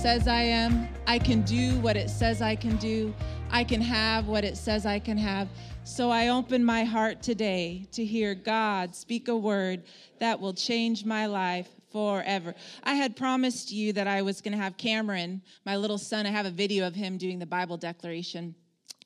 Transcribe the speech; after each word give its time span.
says 0.00 0.26
I 0.26 0.40
am. 0.40 0.88
I 1.06 1.18
can 1.18 1.42
do 1.42 1.78
what 1.80 1.94
it 1.94 2.08
says 2.08 2.40
I 2.40 2.56
can 2.56 2.76
do. 2.76 3.14
I 3.50 3.62
can 3.62 3.82
have 3.82 4.28
what 4.28 4.44
it 4.44 4.56
says 4.56 4.86
I 4.86 4.98
can 4.98 5.18
have. 5.18 5.46
So 5.84 6.08
I 6.08 6.28
open 6.28 6.64
my 6.64 6.84
heart 6.84 7.20
today 7.22 7.86
to 7.92 8.02
hear 8.02 8.34
God 8.34 8.96
speak 8.96 9.28
a 9.28 9.36
word 9.36 9.82
that 10.18 10.40
will 10.40 10.54
change 10.54 11.04
my 11.04 11.26
life 11.26 11.68
forever. 11.92 12.54
I 12.82 12.94
had 12.94 13.14
promised 13.14 13.72
you 13.72 13.92
that 13.92 14.06
I 14.06 14.22
was 14.22 14.40
going 14.40 14.52
to 14.52 14.62
have 14.62 14.78
Cameron, 14.78 15.42
my 15.66 15.76
little 15.76 15.98
son, 15.98 16.24
I 16.24 16.30
have 16.30 16.46
a 16.46 16.50
video 16.50 16.86
of 16.86 16.94
him 16.94 17.18
doing 17.18 17.38
the 17.38 17.44
Bible 17.44 17.76
declaration. 17.76 18.54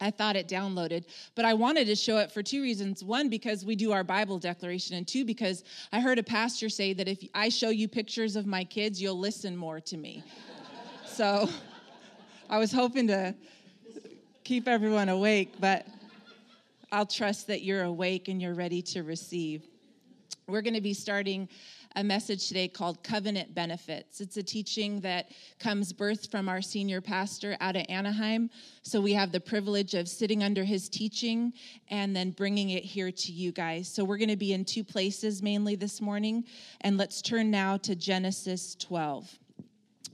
I 0.01 0.13
thought 0.13 0.37
it 0.37 0.47
downloaded, 0.47 1.07
but 1.35 1.45
I 1.45 1.55
wanted 1.55 1.89
to 1.89 1.97
show 1.97 2.19
it 2.19 2.31
for 2.31 2.43
two 2.43 2.63
reasons. 2.63 3.03
One, 3.03 3.29
because 3.29 3.65
we 3.65 3.75
do 3.75 3.91
our 3.91 4.05
Bible 4.05 4.39
declaration, 4.39 4.97
and 4.97 5.09
two, 5.09 5.25
because 5.25 5.65
I 5.93 6.01
heard 6.01 6.21
a 6.21 6.23
pastor 6.23 6.69
say 6.69 6.93
that 6.93 7.09
if 7.09 7.19
I 7.35 7.49
show 7.49 7.71
you 7.71 7.89
pictures 7.89 8.37
of 8.37 8.47
my 8.47 8.63
kids, 8.63 9.03
you'll 9.03 9.19
listen 9.19 9.57
more 9.57 9.81
to 9.81 9.97
me. 9.97 10.23
So 11.15 11.49
I 12.51 12.59
was 12.59 12.73
hoping 12.73 13.07
to 13.07 13.37
keep 14.43 14.67
everyone 14.67 15.09
awake, 15.09 15.55
but 15.61 15.87
I'll 16.91 17.07
trust 17.07 17.47
that 17.47 17.63
you're 17.63 17.85
awake 17.85 18.27
and 18.27 18.43
you're 18.43 18.55
ready 18.55 18.83
to 18.83 19.05
receive. 19.05 19.63
We're 20.49 20.63
going 20.63 20.75
to 20.75 20.81
be 20.81 20.93
starting 20.93 21.49
a 21.95 22.03
message 22.03 22.49
today 22.49 22.67
called 22.67 23.05
Covenant 23.05 23.55
Benefits. 23.55 24.21
It's 24.21 24.37
a 24.39 24.43
teaching 24.43 25.01
that 25.03 25.31
comes 25.61 25.93
birthed 25.93 26.33
from 26.33 26.49
our 26.49 26.61
senior 26.61 27.01
pastor 27.01 27.57
out 27.61 27.77
of 27.77 27.87
Anaheim. 27.89 28.51
So 28.83 29.01
we 29.01 29.13
have 29.13 29.31
the 29.31 29.39
privilege 29.39 29.95
of 29.95 30.09
sitting 30.09 30.43
under 30.43 30.65
his 30.65 30.89
teaching 30.89 31.53
and 31.91 32.15
then 32.15 32.33
bringing 32.33 32.71
it 32.71 32.83
here 32.83 33.13
to 33.13 33.33
you 33.33 33.53
guys. 33.53 33.87
So 33.87 34.03
we're 34.03 34.19
going 34.19 34.31
to 34.31 34.37
be 34.37 34.53
in 34.53 34.65
two 34.65 34.83
places 34.83 35.45
mainly 35.45 35.77
this 35.77 36.01
morning. 36.01 36.45
And 36.81 36.99
let's 36.99 37.23
turn 37.23 37.53
now 37.53 37.77
to 37.79 37.95
Genesis 37.95 38.75
12. 38.75 39.39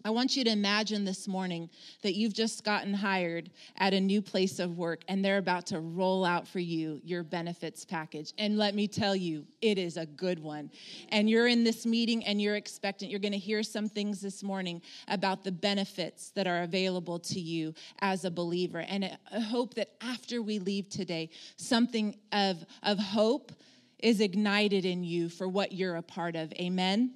I 0.04 0.10
want 0.10 0.36
you 0.36 0.44
to 0.44 0.50
imagine 0.50 1.04
this 1.04 1.28
morning 1.28 1.68
that 2.02 2.14
you've 2.14 2.32
just 2.32 2.64
gotten 2.64 2.94
hired 2.94 3.50
at 3.76 3.92
a 3.92 4.00
new 4.00 4.22
place 4.22 4.58
of 4.58 4.78
work 4.78 5.02
and 5.08 5.22
they're 5.22 5.38
about 5.38 5.66
to 5.66 5.80
roll 5.80 6.24
out 6.24 6.48
for 6.48 6.58
you 6.58 7.00
your 7.04 7.22
benefits 7.22 7.84
package. 7.84 8.32
And 8.38 8.56
let 8.56 8.74
me 8.74 8.88
tell 8.88 9.14
you, 9.14 9.46
it 9.60 9.76
is 9.76 9.98
a 9.98 10.06
good 10.06 10.38
one. 10.38 10.70
And 11.10 11.28
you're 11.28 11.48
in 11.48 11.64
this 11.64 11.84
meeting 11.84 12.24
and 12.24 12.40
you're 12.40 12.56
expectant. 12.56 13.10
You're 13.10 13.20
going 13.20 13.32
to 13.32 13.38
hear 13.38 13.62
some 13.62 13.88
things 13.88 14.20
this 14.20 14.42
morning 14.42 14.80
about 15.08 15.44
the 15.44 15.52
benefits 15.52 16.30
that 16.30 16.46
are 16.46 16.62
available 16.62 17.18
to 17.18 17.40
you 17.40 17.74
as 18.00 18.24
a 18.24 18.30
believer. 18.30 18.80
And 18.80 19.04
I 19.32 19.40
hope 19.40 19.74
that 19.74 19.90
after 20.00 20.40
we 20.40 20.58
leave 20.58 20.88
today, 20.88 21.30
something 21.56 22.16
of, 22.32 22.64
of 22.82 22.98
hope 22.98 23.52
is 23.98 24.20
ignited 24.20 24.86
in 24.86 25.04
you 25.04 25.28
for 25.28 25.46
what 25.46 25.72
you're 25.72 25.96
a 25.96 26.02
part 26.02 26.36
of. 26.36 26.52
Amen. 26.54 27.12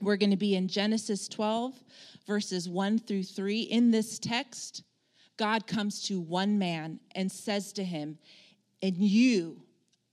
We're 0.00 0.16
going 0.16 0.30
to 0.30 0.36
be 0.36 0.56
in 0.56 0.68
Genesis 0.68 1.28
12, 1.28 1.74
verses 2.26 2.68
1 2.68 2.98
through 3.00 3.24
3. 3.24 3.62
In 3.62 3.90
this 3.90 4.18
text, 4.18 4.82
God 5.36 5.66
comes 5.66 6.02
to 6.08 6.20
one 6.20 6.58
man 6.58 7.00
and 7.14 7.30
says 7.30 7.72
to 7.74 7.84
him, 7.84 8.18
And 8.82 8.96
you, 8.96 9.62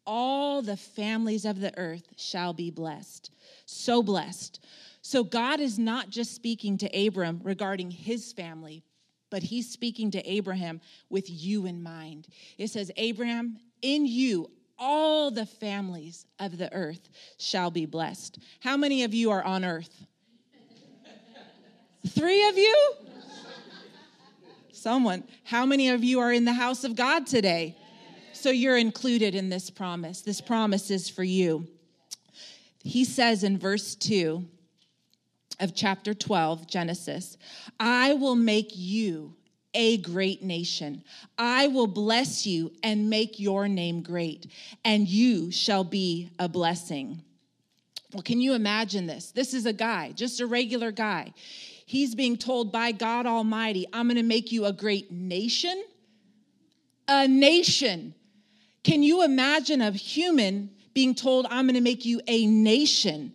all 0.05 0.61
the 0.61 0.77
families 0.77 1.45
of 1.45 1.59
the 1.59 1.77
earth, 1.77 2.07
shall 2.15 2.53
be 2.53 2.71
blessed. 2.71 3.31
So 3.65 4.01
blessed. 4.03 4.63
So 5.01 5.23
God 5.23 5.59
is 5.59 5.79
not 5.79 6.09
just 6.09 6.35
speaking 6.35 6.77
to 6.79 7.07
Abram 7.07 7.41
regarding 7.43 7.91
his 7.91 8.33
family, 8.33 8.83
but 9.29 9.43
he's 9.43 9.69
speaking 9.69 10.11
to 10.11 10.29
Abraham 10.29 10.81
with 11.09 11.25
you 11.27 11.65
in 11.65 11.81
mind. 11.81 12.27
It 12.57 12.69
says, 12.69 12.91
Abraham, 12.97 13.57
in 13.81 14.05
you, 14.05 14.49
all 14.81 15.29
the 15.29 15.45
families 15.45 16.25
of 16.39 16.57
the 16.57 16.73
earth 16.73 17.07
shall 17.37 17.69
be 17.69 17.85
blessed. 17.85 18.39
How 18.59 18.75
many 18.75 19.03
of 19.03 19.13
you 19.13 19.29
are 19.29 19.43
on 19.43 19.63
earth? 19.63 20.07
Three 22.07 22.49
of 22.49 22.57
you? 22.57 22.93
Someone. 24.73 25.23
How 25.43 25.67
many 25.67 25.89
of 25.89 26.03
you 26.03 26.19
are 26.19 26.33
in 26.33 26.45
the 26.45 26.53
house 26.53 26.83
of 26.83 26.95
God 26.95 27.27
today? 27.27 27.77
So 28.33 28.49
you're 28.49 28.77
included 28.77 29.35
in 29.35 29.49
this 29.49 29.69
promise. 29.69 30.21
This 30.21 30.41
promise 30.41 30.89
is 30.89 31.07
for 31.07 31.23
you. 31.23 31.67
He 32.83 33.05
says 33.05 33.43
in 33.43 33.59
verse 33.59 33.93
2 33.93 34.43
of 35.59 35.75
chapter 35.75 36.15
12, 36.15 36.65
Genesis, 36.65 37.37
I 37.79 38.13
will 38.13 38.35
make 38.35 38.71
you 38.73 39.35
a 39.73 39.97
great 39.97 40.43
nation. 40.43 41.03
I 41.37 41.67
will 41.67 41.87
bless 41.87 42.45
you 42.45 42.71
and 42.83 43.09
make 43.09 43.39
your 43.39 43.67
name 43.67 44.01
great, 44.01 44.47
and 44.83 45.07
you 45.07 45.51
shall 45.51 45.83
be 45.83 46.29
a 46.39 46.49
blessing. 46.49 47.21
Well, 48.13 48.23
can 48.23 48.41
you 48.41 48.53
imagine 48.53 49.07
this? 49.07 49.31
This 49.31 49.53
is 49.53 49.65
a 49.65 49.73
guy, 49.73 50.11
just 50.11 50.41
a 50.41 50.45
regular 50.45 50.91
guy. 50.91 51.33
He's 51.85 52.15
being 52.15 52.37
told 52.37 52.71
by 52.71 52.91
God 52.91 53.25
Almighty, 53.25 53.85
I'm 53.93 54.07
going 54.07 54.17
to 54.17 54.23
make 54.23 54.51
you 54.51 54.65
a 54.65 54.73
great 54.73 55.11
nation. 55.11 55.83
A 57.07 57.27
nation. 57.27 58.13
Can 58.83 59.03
you 59.03 59.23
imagine 59.23 59.81
a 59.81 59.91
human 59.91 60.71
being 60.93 61.15
told, 61.15 61.45
I'm 61.49 61.65
going 61.65 61.75
to 61.75 61.81
make 61.81 62.05
you 62.05 62.21
a 62.27 62.45
nation? 62.45 63.33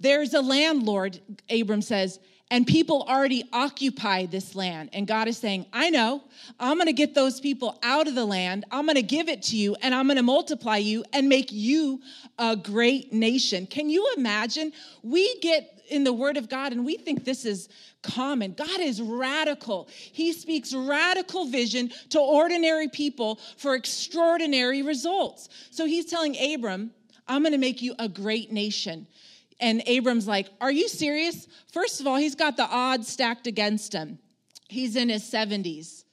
There's 0.00 0.34
a 0.34 0.40
landlord, 0.40 1.20
Abram 1.50 1.82
says, 1.82 2.20
and 2.50 2.66
people 2.66 3.04
already 3.08 3.44
occupy 3.52 4.26
this 4.26 4.54
land. 4.54 4.90
And 4.92 5.06
God 5.06 5.28
is 5.28 5.36
saying, 5.36 5.66
I 5.72 5.90
know, 5.90 6.22
I'm 6.58 6.76
going 6.76 6.86
to 6.86 6.92
get 6.92 7.14
those 7.14 7.40
people 7.40 7.78
out 7.82 8.08
of 8.08 8.14
the 8.14 8.24
land. 8.24 8.64
I'm 8.70 8.86
going 8.86 8.96
to 8.96 9.02
give 9.02 9.28
it 9.28 9.42
to 9.44 9.56
you, 9.56 9.76
and 9.82 9.94
I'm 9.94 10.06
going 10.06 10.16
to 10.16 10.22
multiply 10.22 10.78
you 10.78 11.04
and 11.12 11.28
make 11.28 11.52
you 11.52 12.00
a 12.38 12.56
great 12.56 13.12
nation. 13.12 13.66
Can 13.66 13.90
you 13.90 14.12
imagine? 14.16 14.72
We 15.02 15.38
get 15.40 15.78
in 15.90 16.04
the 16.04 16.12
Word 16.12 16.36
of 16.36 16.48
God 16.48 16.72
and 16.72 16.84
we 16.84 16.96
think 16.96 17.24
this 17.24 17.44
is 17.44 17.68
common. 18.02 18.52
God 18.52 18.80
is 18.80 19.00
radical. 19.00 19.88
He 19.90 20.32
speaks 20.32 20.74
radical 20.74 21.46
vision 21.46 21.90
to 22.10 22.20
ordinary 22.20 22.88
people 22.88 23.40
for 23.56 23.74
extraordinary 23.74 24.82
results. 24.82 25.48
So 25.70 25.86
he's 25.86 26.06
telling 26.06 26.36
Abram, 26.36 26.90
I'm 27.26 27.42
going 27.42 27.52
to 27.52 27.58
make 27.58 27.82
you 27.82 27.94
a 27.98 28.08
great 28.08 28.52
nation. 28.52 29.06
And 29.60 29.82
Abram's 29.86 30.28
like, 30.28 30.48
Are 30.60 30.70
you 30.70 30.88
serious? 30.88 31.46
First 31.72 32.00
of 32.00 32.06
all, 32.06 32.16
he's 32.16 32.34
got 32.34 32.56
the 32.56 32.66
odds 32.66 33.08
stacked 33.08 33.46
against 33.46 33.92
him. 33.92 34.18
He's 34.68 34.96
in 34.96 35.08
his 35.08 35.22
70s. 35.24 36.04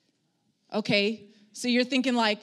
Okay? 0.74 1.30
So 1.54 1.68
you're 1.68 1.84
thinking, 1.84 2.16
like, 2.16 2.40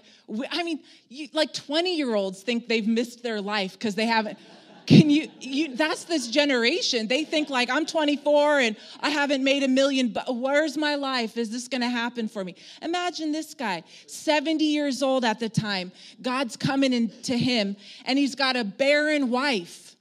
I 0.50 0.62
mean, 0.62 0.80
you, 1.08 1.28
like 1.32 1.52
20 1.52 1.96
year 1.96 2.14
olds 2.14 2.42
think 2.42 2.68
they've 2.68 2.86
missed 2.86 3.22
their 3.22 3.40
life 3.40 3.72
because 3.72 3.94
they 3.94 4.06
haven't. 4.06 4.38
Can 4.86 5.10
you, 5.10 5.28
you, 5.38 5.76
that's 5.76 6.04
this 6.04 6.28
generation. 6.28 7.06
They 7.06 7.24
think, 7.24 7.50
like, 7.50 7.70
I'm 7.70 7.86
24 7.86 8.60
and 8.60 8.76
I 9.00 9.10
haven't 9.10 9.44
made 9.44 9.62
a 9.62 9.68
million, 9.68 10.08
but 10.08 10.34
where's 10.34 10.76
my 10.76 10.96
life? 10.96 11.36
Is 11.36 11.50
this 11.50 11.68
to 11.82 11.88
happen 11.88 12.26
for 12.26 12.42
me? 12.42 12.56
Imagine 12.80 13.30
this 13.32 13.54
guy, 13.54 13.84
70 14.06 14.64
years 14.64 15.02
old 15.02 15.24
at 15.24 15.38
the 15.38 15.48
time. 15.48 15.92
God's 16.20 16.56
coming 16.56 16.92
into 16.92 17.36
him 17.36 17.76
and 18.06 18.18
he's 18.18 18.34
got 18.34 18.56
a 18.56 18.64
barren 18.64 19.30
wife 19.30 19.91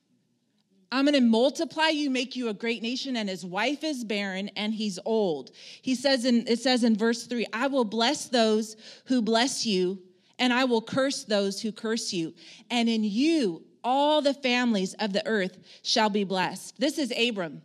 I'm 0.91 1.05
going 1.05 1.15
to 1.15 1.21
multiply 1.21 1.87
you, 1.87 2.09
make 2.09 2.35
you 2.35 2.49
a 2.49 2.53
great 2.53 2.81
nation, 2.81 3.15
and 3.15 3.29
his 3.29 3.45
wife 3.45 3.83
is 3.83 4.03
barren 4.03 4.49
and 4.57 4.73
he's 4.73 4.99
old. 5.05 5.51
He 5.81 5.95
says 5.95 6.25
in 6.25 6.45
it 6.47 6.59
says 6.59 6.83
in 6.83 6.97
verse 6.97 7.27
3, 7.27 7.45
I 7.53 7.67
will 7.67 7.85
bless 7.85 8.27
those 8.27 8.75
who 9.05 9.21
bless 9.21 9.65
you, 9.65 9.99
and 10.37 10.51
I 10.51 10.65
will 10.65 10.81
curse 10.81 11.23
those 11.23 11.61
who 11.61 11.71
curse 11.71 12.11
you. 12.11 12.33
And 12.69 12.89
in 12.89 13.03
you 13.03 13.63
all 13.83 14.21
the 14.21 14.33
families 14.33 14.93
of 14.95 15.13
the 15.13 15.25
earth 15.25 15.57
shall 15.81 16.09
be 16.09 16.23
blessed. 16.23 16.79
This 16.79 16.97
is 16.97 17.13
Abram, 17.17 17.61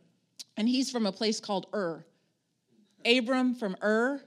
and 0.57 0.69
he's 0.69 0.91
from 0.91 1.07
a 1.07 1.13
place 1.13 1.41
called 1.41 1.67
Ur. 1.75 2.05
Abram 3.05 3.55
from 3.55 3.77
Ur. 3.83 4.23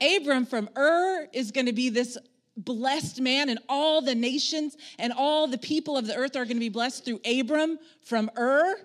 Abram 0.00 0.46
from 0.46 0.68
Ur 0.76 1.28
is 1.32 1.52
going 1.52 1.66
to 1.66 1.72
be 1.72 1.88
this 1.88 2.18
blessed 2.56 3.20
man, 3.20 3.48
and 3.48 3.58
all 3.68 4.02
the 4.02 4.14
nations 4.14 4.76
and 4.98 5.12
all 5.12 5.46
the 5.46 5.58
people 5.58 5.96
of 5.96 6.06
the 6.06 6.14
earth 6.14 6.36
are 6.36 6.44
going 6.44 6.56
to 6.56 6.60
be 6.60 6.68
blessed 6.68 7.04
through 7.04 7.20
Abram 7.24 7.78
from 8.02 8.30
Ur. 8.38 8.76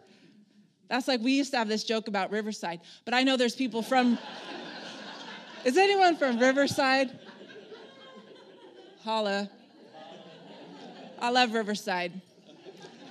That's 0.90 1.08
like 1.08 1.22
we 1.22 1.34
used 1.34 1.52
to 1.52 1.58
have 1.58 1.68
this 1.68 1.84
joke 1.84 2.08
about 2.08 2.32
Riverside, 2.32 2.80
but 3.04 3.14
I 3.14 3.24
know 3.24 3.36
there's 3.38 3.56
people 3.56 3.82
from. 3.82 4.18
Is 5.66 5.76
anyone 5.76 6.16
from 6.16 6.40
Riverside? 6.40 7.20
Holla. 9.04 9.50
I 11.20 11.30
love 11.30 11.54
Riverside. 11.54 12.22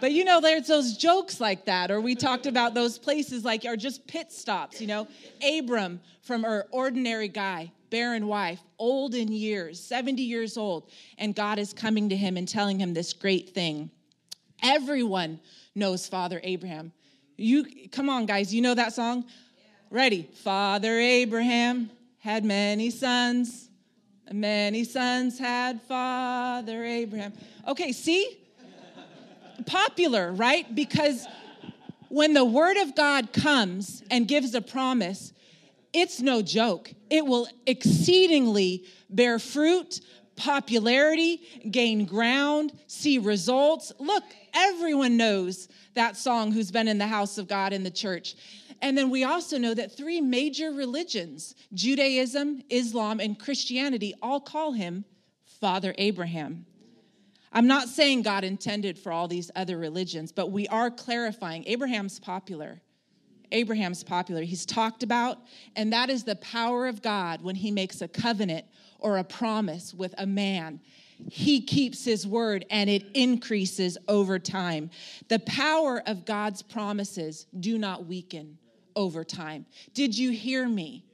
But 0.00 0.12
you 0.12 0.25
know, 0.25 0.41
there's 0.41 0.67
those 0.67 0.97
jokes 0.97 1.41
like 1.41 1.64
that, 1.67 1.91
or 1.91 2.00
we 2.00 2.14
talked 2.14 2.47
about 2.47 2.75
those 2.75 2.99
places 2.99 3.44
like 3.44 3.64
are 3.64 3.76
just 3.76 4.06
pit 4.06 4.31
stops, 4.31 4.81
you 4.81 4.87
know. 4.87 5.08
Abram 5.47 6.00
from 6.23 6.44
Ur, 6.44 6.67
ordinary 6.70 7.29
guy, 7.29 7.73
barren 7.91 8.27
wife, 8.27 8.61
old 8.79 9.15
in 9.15 9.33
years, 9.33 9.81
70 9.81 10.23
years 10.23 10.56
old, 10.56 10.91
and 11.19 11.35
God 11.35 11.59
is 11.59 11.73
coming 11.73 12.09
to 12.09 12.17
him 12.17 12.37
and 12.37 12.49
telling 12.49 12.79
him 12.79 12.94
this 12.94 13.12
great 13.12 13.50
thing. 13.50 13.91
Everyone 14.62 15.41
knows 15.75 16.09
Father 16.09 16.41
Abraham. 16.43 16.93
You 17.37 17.67
come 17.93 18.09
on, 18.09 18.27
guys, 18.27 18.55
you 18.55 18.62
know 18.62 18.75
that 18.75 18.93
song? 18.93 19.25
Ready? 19.91 20.29
Father 20.43 20.99
Abraham 20.99 21.91
had 22.19 22.44
many 22.44 22.91
sons. 22.91 23.69
Many 24.32 24.85
sons 24.85 25.39
had 25.39 25.81
Father 25.82 26.85
Abraham. 26.85 27.32
Okay, 27.69 27.93
see? 27.93 28.39
Popular, 29.67 30.32
right? 30.32 30.75
Because 30.75 31.27
When 32.09 32.35
the 32.35 32.44
word 32.44 32.77
of 32.79 32.94
God 32.94 33.32
comes 33.32 34.03
and 34.11 34.29
gives 34.29 34.55
a 34.55 34.61
promise, 34.61 35.32
it's 35.96 36.20
no 36.20 36.43
joke. 36.43 36.93
It 37.08 37.25
will 37.25 37.48
exceedingly 37.66 38.84
bear 39.08 39.38
fruit, 39.38 40.02
popularity, 40.37 41.40
gain 41.70 42.04
ground, 42.04 42.72
see 42.87 43.16
results. 43.16 43.93
Look, 43.98 44.25
everyone 44.52 45.16
knows 45.16 45.69
that 45.94 46.19
song 46.19 46.52
who's 46.52 46.70
been 46.70 46.87
in 46.87 46.98
the 46.98 47.06
house 47.06 47.38
of 47.38 47.48
God 47.48 47.72
in 47.72 47.82
the 47.82 47.90
church. 47.90 48.37
And 48.82 48.96
then 48.96 49.08
we 49.08 49.25
also 49.25 49.56
know 49.56 49.72
that 49.72 49.96
three 49.96 50.20
major 50.20 50.70
religions, 50.70 51.54
Judaism, 51.72 52.62
Islam, 52.69 53.19
and 53.19 53.38
Christianity, 53.38 54.12
all 54.20 54.38
call 54.38 54.72
him 54.72 55.06
Father 55.62 55.94
Abraham. 55.96 56.66
I'm 57.52 57.66
not 57.66 57.88
saying 57.88 58.20
God 58.20 58.44
intended 58.44 58.98
for 58.98 59.10
all 59.10 59.28
these 59.28 59.50
other 59.56 59.78
religions, 59.78 60.31
but 60.31 60.50
we 60.50 60.69
are 60.69 60.90
clarifying 60.90 61.64
Abraham's 61.66 62.20
popular. 62.20 62.82
Abraham's 63.52 64.04
popular. 64.04 64.43
He's 64.43 64.66
talked 64.66 65.02
about, 65.02 65.38
and 65.75 65.93
that 65.93 66.10
is 66.10 66.25
the 66.25 66.37
power 66.37 66.87
of 66.87 67.02
God 67.02 67.43
when 67.43 67.56
he 67.56 67.70
makes 67.70 68.02
a 68.02 68.08
covenant 68.08 68.66
or 68.98 69.19
a 69.19 69.25
promise 69.25 69.94
with 69.94 70.14
a 70.19 70.26
man. 70.26 70.81
He 71.31 71.60
keeps 71.60 72.04
his 72.04 72.26
word 72.26 72.66
and 72.70 72.90
it 72.90 73.06
increases 73.14 73.96
over 74.06 74.38
time. 74.38 74.90
The 75.28 75.38
power 75.40 76.02
of 76.06 76.25
God's 76.25 76.60
promises 76.62 77.46
do 77.58 77.78
not 77.78 78.06
weaken 78.06 78.58
over 78.94 79.25
time. 79.25 79.66
Did 79.94 80.16
you 80.16 80.31
hear 80.31 80.69
me? 80.69 81.06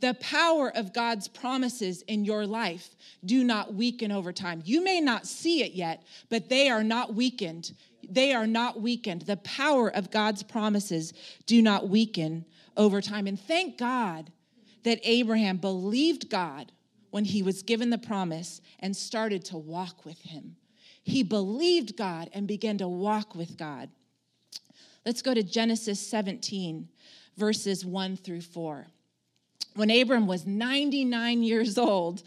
The 0.00 0.14
power 0.14 0.70
of 0.76 0.92
God's 0.92 1.28
promises 1.28 2.02
in 2.02 2.24
your 2.24 2.46
life 2.46 2.94
do 3.24 3.42
not 3.42 3.74
weaken 3.74 4.12
over 4.12 4.32
time. 4.32 4.62
You 4.64 4.82
may 4.82 5.00
not 5.00 5.26
see 5.26 5.62
it 5.62 5.72
yet, 5.72 6.04
but 6.28 6.48
they 6.48 6.68
are 6.68 6.84
not 6.84 7.14
weakened. 7.14 7.72
They 8.08 8.32
are 8.32 8.46
not 8.46 8.80
weakened. 8.80 9.22
The 9.22 9.38
power 9.38 9.88
of 9.88 10.10
God's 10.10 10.42
promises 10.42 11.12
do 11.46 11.60
not 11.62 11.88
weaken 11.88 12.44
over 12.76 13.00
time. 13.00 13.26
And 13.26 13.38
thank 13.38 13.76
God 13.76 14.30
that 14.84 15.00
Abraham 15.02 15.56
believed 15.56 16.30
God 16.30 16.72
when 17.10 17.24
he 17.24 17.42
was 17.42 17.62
given 17.62 17.90
the 17.90 17.98
promise 17.98 18.60
and 18.80 18.96
started 18.96 19.44
to 19.46 19.56
walk 19.56 20.04
with 20.04 20.20
him. 20.20 20.56
He 21.02 21.22
believed 21.22 21.96
God 21.96 22.30
and 22.32 22.46
began 22.46 22.78
to 22.78 22.88
walk 22.88 23.34
with 23.34 23.56
God. 23.56 23.90
Let's 25.04 25.22
go 25.22 25.32
to 25.32 25.42
Genesis 25.42 25.98
17, 26.06 26.88
verses 27.36 27.84
1 27.84 28.16
through 28.18 28.42
4. 28.42 28.86
When 29.78 29.92
Abram 29.92 30.26
was 30.26 30.44
99 30.44 31.44
years 31.44 31.78
old, 31.78 32.24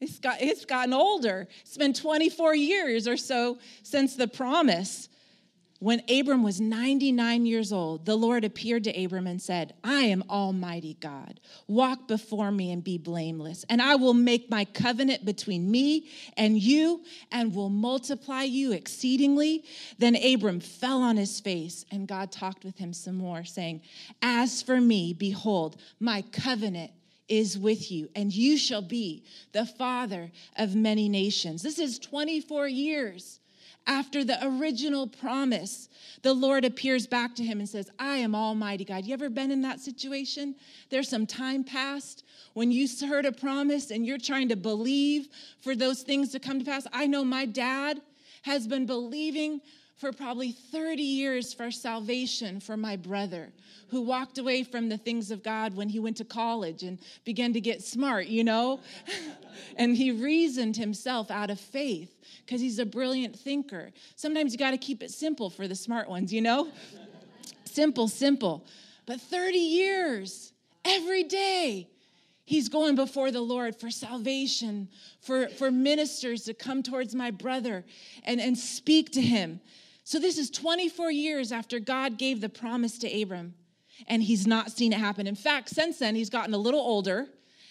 it's, 0.00 0.18
got, 0.18 0.40
it's 0.40 0.64
gotten 0.64 0.94
older. 0.94 1.46
It's 1.60 1.76
been 1.76 1.92
24 1.92 2.54
years 2.54 3.06
or 3.06 3.18
so 3.18 3.58
since 3.82 4.16
the 4.16 4.26
promise. 4.26 5.10
When 5.80 6.02
Abram 6.08 6.42
was 6.42 6.60
99 6.60 7.46
years 7.46 7.72
old, 7.72 8.06
the 8.06 8.14
Lord 8.16 8.44
appeared 8.44 8.84
to 8.84 9.04
Abram 9.04 9.26
and 9.26 9.42
said, 9.42 9.74
I 9.82 10.02
am 10.02 10.22
Almighty 10.30 10.96
God. 11.00 11.40
Walk 11.66 12.06
before 12.06 12.52
me 12.52 12.70
and 12.70 12.82
be 12.82 12.96
blameless, 12.96 13.64
and 13.68 13.82
I 13.82 13.96
will 13.96 14.14
make 14.14 14.48
my 14.48 14.64
covenant 14.64 15.24
between 15.24 15.70
me 15.70 16.08
and 16.36 16.58
you 16.58 17.02
and 17.32 17.54
will 17.54 17.70
multiply 17.70 18.44
you 18.44 18.72
exceedingly. 18.72 19.64
Then 19.98 20.14
Abram 20.16 20.60
fell 20.60 21.02
on 21.02 21.16
his 21.16 21.40
face, 21.40 21.84
and 21.90 22.06
God 22.06 22.30
talked 22.30 22.64
with 22.64 22.78
him 22.78 22.92
some 22.92 23.16
more, 23.16 23.44
saying, 23.44 23.82
As 24.22 24.62
for 24.62 24.80
me, 24.80 25.12
behold, 25.12 25.76
my 25.98 26.22
covenant 26.32 26.92
is 27.28 27.58
with 27.58 27.90
you, 27.90 28.08
and 28.14 28.32
you 28.32 28.56
shall 28.58 28.82
be 28.82 29.24
the 29.52 29.66
father 29.66 30.30
of 30.56 30.76
many 30.76 31.08
nations. 31.08 31.62
This 31.62 31.78
is 31.78 31.98
24 31.98 32.68
years 32.68 33.40
after 33.86 34.24
the 34.24 34.38
original 34.46 35.06
promise, 35.06 35.88
the 36.22 36.32
Lord 36.32 36.64
appears 36.64 37.06
back 37.06 37.34
to 37.36 37.44
him 37.44 37.58
and 37.58 37.68
says, 37.68 37.90
I 37.98 38.16
am 38.16 38.34
Almighty 38.34 38.84
God. 38.84 39.04
You 39.04 39.12
ever 39.14 39.28
been 39.28 39.50
in 39.50 39.62
that 39.62 39.80
situation? 39.80 40.54
There's 40.90 41.08
some 41.08 41.26
time 41.26 41.64
past 41.64 42.24
when 42.54 42.72
you 42.72 42.88
heard 43.06 43.26
a 43.26 43.32
promise 43.32 43.90
and 43.90 44.06
you're 44.06 44.18
trying 44.18 44.48
to 44.48 44.56
believe 44.56 45.28
for 45.60 45.74
those 45.74 46.02
things 46.02 46.30
to 46.32 46.40
come 46.40 46.58
to 46.58 46.64
pass. 46.64 46.86
I 46.92 47.06
know 47.06 47.24
my 47.24 47.44
dad 47.44 48.00
has 48.42 48.66
been 48.66 48.86
believing 48.86 49.60
for 49.96 50.12
probably 50.12 50.52
30 50.52 51.02
years 51.02 51.54
for 51.54 51.70
salvation 51.70 52.60
for 52.60 52.76
my 52.76 52.96
brother 52.96 53.52
who 53.88 54.00
walked 54.00 54.38
away 54.38 54.64
from 54.64 54.88
the 54.88 54.98
things 54.98 55.30
of 55.30 55.42
God 55.42 55.76
when 55.76 55.88
he 55.88 56.00
went 56.00 56.16
to 56.16 56.24
college 56.24 56.82
and 56.82 56.98
began 57.24 57.52
to 57.52 57.60
get 57.60 57.82
smart, 57.82 58.26
you 58.26 58.42
know? 58.42 58.80
and 59.76 59.96
he 59.96 60.10
reasoned 60.10 60.76
himself 60.76 61.30
out 61.30 61.48
of 61.50 61.60
faith 61.60 62.18
because 62.44 62.60
he's 62.60 62.78
a 62.78 62.86
brilliant 62.86 63.38
thinker. 63.38 63.92
Sometimes 64.16 64.52
you 64.52 64.58
got 64.58 64.72
to 64.72 64.78
keep 64.78 65.02
it 65.02 65.10
simple 65.10 65.48
for 65.48 65.68
the 65.68 65.76
smart 65.76 66.08
ones, 66.08 66.32
you 66.32 66.40
know? 66.40 66.68
simple, 67.64 68.08
simple. 68.08 68.66
But 69.06 69.20
30 69.20 69.58
years, 69.58 70.52
every 70.84 71.22
day, 71.22 71.88
he's 72.44 72.68
going 72.68 72.94
before 72.94 73.30
the 73.30 73.40
Lord 73.40 73.76
for 73.76 73.90
salvation, 73.90 74.88
for, 75.20 75.48
for 75.48 75.70
ministers 75.70 76.44
to 76.44 76.54
come 76.54 76.82
towards 76.82 77.14
my 77.14 77.30
brother 77.30 77.84
and, 78.24 78.40
and 78.40 78.56
speak 78.56 79.12
to 79.12 79.20
him. 79.20 79.60
So 80.04 80.18
this 80.18 80.38
is 80.38 80.50
24 80.50 81.10
years 81.10 81.50
after 81.50 81.80
God 81.80 82.18
gave 82.18 82.40
the 82.40 82.48
promise 82.48 82.98
to 82.98 83.22
Abram, 83.22 83.54
and 84.06 84.22
he's 84.22 84.46
not 84.46 84.70
seen 84.70 84.92
it 84.92 84.98
happen. 84.98 85.26
In 85.26 85.34
fact, 85.34 85.70
since 85.70 85.98
then, 85.98 86.14
he's 86.14 86.30
gotten 86.30 86.54
a 86.54 86.58
little 86.58 86.80
older, 86.80 87.26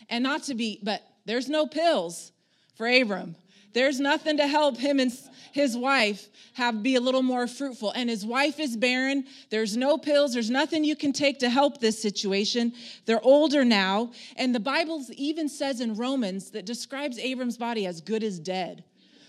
and 0.09 0.24
not 0.24 0.44
to 0.44 0.56
be, 0.56 0.80
but 0.83 1.03
there's 1.25 1.47
no 1.47 1.68
pills 1.68 2.31
for 2.75 2.88
Abram. 2.88 3.35
There's 3.74 4.00
nothing 4.00 4.38
to 4.38 4.47
help 4.47 4.77
him 4.77 5.00
and 5.00 5.12
his 5.51 5.77
wife 5.77 6.30
have 6.53 6.81
be 6.81 6.95
a 6.95 7.01
little 7.01 7.21
more 7.21 7.47
fruitful. 7.47 7.91
And 7.91 8.09
his 8.09 8.25
wife 8.25 8.59
is 8.59 8.75
barren. 8.75 9.25
There's 9.50 9.77
no 9.77 9.97
pills. 9.97 10.33
There's 10.33 10.50
nothing 10.50 10.83
you 10.83 10.95
can 10.95 11.13
take 11.13 11.39
to 11.39 11.50
help 11.50 11.80
this 11.80 12.01
situation. 12.01 12.74
They're 13.06 13.24
older 13.24 13.63
now. 13.63 14.12
And 14.35 14.53
the 14.53 14.59
Bible 14.59 15.03
even 15.15 15.50
says 15.50 15.80
in 15.80 15.95
Romans 15.95 16.51
that 16.51 16.65
describes 16.65 17.19
Abram's 17.19 17.57
body 17.57 17.85
as 17.85 18.01
good 18.01 18.24
as 18.24 18.39
dead. 18.39 18.83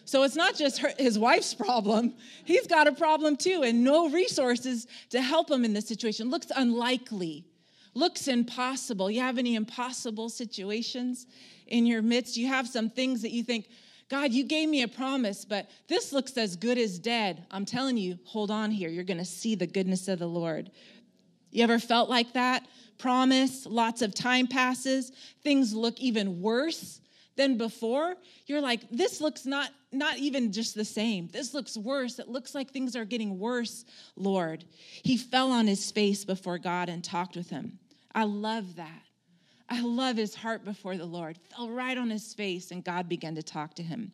So 0.05 0.23
it's 0.23 0.37
not 0.37 0.57
just 0.57 0.79
her, 0.79 0.93
his 0.99 1.19
wife's 1.19 1.55
problem. 1.65 2.15
He's 2.45 2.67
got 2.67 2.87
a 2.87 2.93
problem 2.93 3.37
too, 3.37 3.63
and 3.63 3.83
no 3.85 4.09
resources 4.11 4.87
to 5.11 5.21
help 5.21 5.51
him 5.51 5.65
in 5.65 5.73
this 5.73 5.89
situation. 5.89 6.31
Looks 6.31 6.51
unlikely, 6.55 7.45
looks 7.95 8.29
impossible. 8.29 9.11
You 9.11 9.21
have 9.21 9.39
any 9.39 9.55
impossible 9.55 10.29
situations 10.29 11.27
in 11.67 11.87
your 11.87 12.03
midst? 12.03 12.37
You 12.37 12.49
have 12.49 12.69
some 12.69 12.91
things 12.91 13.23
that 13.23 13.31
you 13.31 13.43
think, 13.43 13.69
God, 14.11 14.33
you 14.33 14.45
gave 14.45 14.69
me 14.69 14.83
a 14.83 14.89
promise, 14.89 15.45
but 15.45 15.71
this 15.89 16.13
looks 16.13 16.37
as 16.37 16.57
good 16.57 16.77
as 16.77 16.99
dead. 16.99 17.47
I'm 17.51 17.65
telling 17.65 17.97
you, 17.97 18.19
hold 18.25 18.51
on 18.51 18.71
here. 18.71 18.91
You're 18.91 19.05
going 19.05 19.19
to 19.19 19.25
see 19.25 19.55
the 19.55 19.67
goodness 19.67 20.09
of 20.09 20.19
the 20.19 20.27
Lord. 20.27 20.71
You 21.51 21.63
ever 21.63 21.79
felt 21.79 22.11
like 22.11 22.33
that? 22.35 22.67
Promise, 22.99 23.67
lots 23.67 24.03
of 24.03 24.15
time 24.15 24.47
passes, 24.47 25.13
things 25.43 25.73
look 25.75 25.99
even 25.99 26.43
worse 26.43 27.01
than 27.37 27.57
before. 27.57 28.15
You're 28.47 28.61
like, 28.61 28.89
this 28.91 29.21
looks 29.21 29.47
not 29.47 29.71
not 29.93 30.19
even 30.19 30.53
just 30.53 30.75
the 30.75 30.85
same. 30.85 31.29
This 31.29 31.55
looks 31.55 31.77
worse. 31.77 32.19
It 32.19 32.29
looks 32.29 32.55
like 32.55 32.71
things 32.71 32.97
are 32.97 33.05
getting 33.05 33.39
worse, 33.39 33.85
Lord. 34.17 34.65
He 35.03 35.17
fell 35.17 35.53
on 35.53 35.67
his 35.67 35.91
face 35.91 36.25
before 36.25 36.59
God 36.59 36.89
and 36.89 37.03
talked 37.03 37.37
with 37.37 37.51
him. 37.51 37.79
I 38.15 38.25
love 38.25 38.77
that. 38.77 39.03
I 39.69 39.81
love 39.81 40.17
his 40.17 40.35
heart 40.35 40.65
before 40.65 40.97
the 40.97 41.07
Lord. 41.07 41.39
Fell 41.51 41.71
right 41.71 41.97
on 41.97 42.11
his 42.11 42.35
face, 42.35 42.71
and 42.71 42.85
God 42.85 43.09
began 43.09 43.35
to 43.37 43.43
talk 43.43 43.75
to 43.75 43.83
him. 43.83 44.13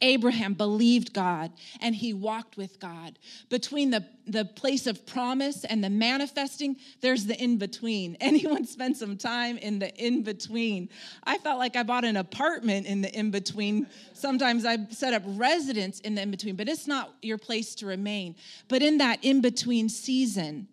Abraham 0.00 0.54
believed 0.54 1.12
God 1.12 1.52
and 1.80 1.94
he 1.94 2.12
walked 2.12 2.56
with 2.56 2.80
God. 2.80 3.18
Between 3.48 3.90
the, 3.90 4.04
the 4.26 4.44
place 4.44 4.86
of 4.86 5.06
promise 5.06 5.64
and 5.64 5.82
the 5.82 5.90
manifesting, 5.90 6.76
there's 7.00 7.26
the 7.26 7.40
in 7.42 7.58
between. 7.58 8.16
Anyone 8.20 8.66
spend 8.66 8.96
some 8.96 9.16
time 9.16 9.58
in 9.58 9.78
the 9.78 9.94
in 9.96 10.22
between? 10.22 10.88
I 11.24 11.38
felt 11.38 11.58
like 11.58 11.76
I 11.76 11.82
bought 11.82 12.04
an 12.04 12.16
apartment 12.16 12.86
in 12.86 13.02
the 13.02 13.12
in 13.16 13.30
between. 13.30 13.86
Sometimes 14.12 14.64
I 14.64 14.78
set 14.90 15.14
up 15.14 15.22
residence 15.26 16.00
in 16.00 16.14
the 16.14 16.22
in 16.22 16.30
between, 16.30 16.56
but 16.56 16.68
it's 16.68 16.86
not 16.86 17.14
your 17.22 17.38
place 17.38 17.74
to 17.76 17.86
remain. 17.86 18.36
But 18.68 18.82
in 18.82 18.98
that 18.98 19.18
in 19.22 19.40
between 19.40 19.88
season, 19.88 20.68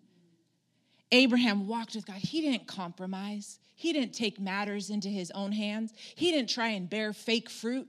Abraham 1.12 1.66
walked 1.66 1.94
with 1.94 2.06
God. 2.06 2.16
He 2.16 2.40
didn't 2.40 2.66
compromise. 2.66 3.58
He 3.74 3.92
didn't 3.92 4.12
take 4.12 4.40
matters 4.40 4.90
into 4.90 5.08
his 5.08 5.30
own 5.30 5.52
hands. 5.52 5.92
He 6.16 6.32
didn't 6.32 6.50
try 6.50 6.70
and 6.70 6.90
bear 6.90 7.12
fake 7.12 7.48
fruit. 7.48 7.86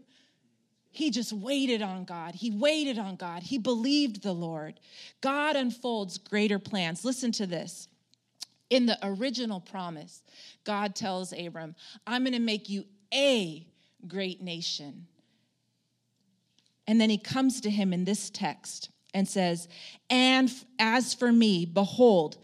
He 0.91 1.11
just 1.11 1.31
waited 1.31 1.81
on 1.81 2.03
God. 2.03 2.35
He 2.35 2.51
waited 2.51 2.97
on 2.97 3.15
God. 3.15 3.43
He 3.43 3.57
believed 3.57 4.23
the 4.23 4.33
Lord. 4.33 4.79
God 5.21 5.55
unfolds 5.55 6.17
greater 6.17 6.59
plans. 6.59 7.05
Listen 7.05 7.31
to 7.33 7.45
this. 7.45 7.87
In 8.69 8.85
the 8.85 8.97
original 9.01 9.59
promise, 9.59 10.21
God 10.63 10.95
tells 10.95 11.33
Abram, 11.33 11.75
I'm 12.05 12.23
going 12.23 12.33
to 12.33 12.39
make 12.39 12.69
you 12.69 12.85
a 13.13 13.65
great 14.07 14.41
nation. 14.41 15.07
And 16.87 16.99
then 16.99 17.09
he 17.09 17.17
comes 17.17 17.61
to 17.61 17.69
him 17.69 17.93
in 17.93 18.05
this 18.05 18.29
text 18.29 18.89
and 19.13 19.27
says, 19.27 19.67
And 20.09 20.51
as 20.77 21.13
for 21.13 21.31
me, 21.31 21.65
behold, 21.65 22.37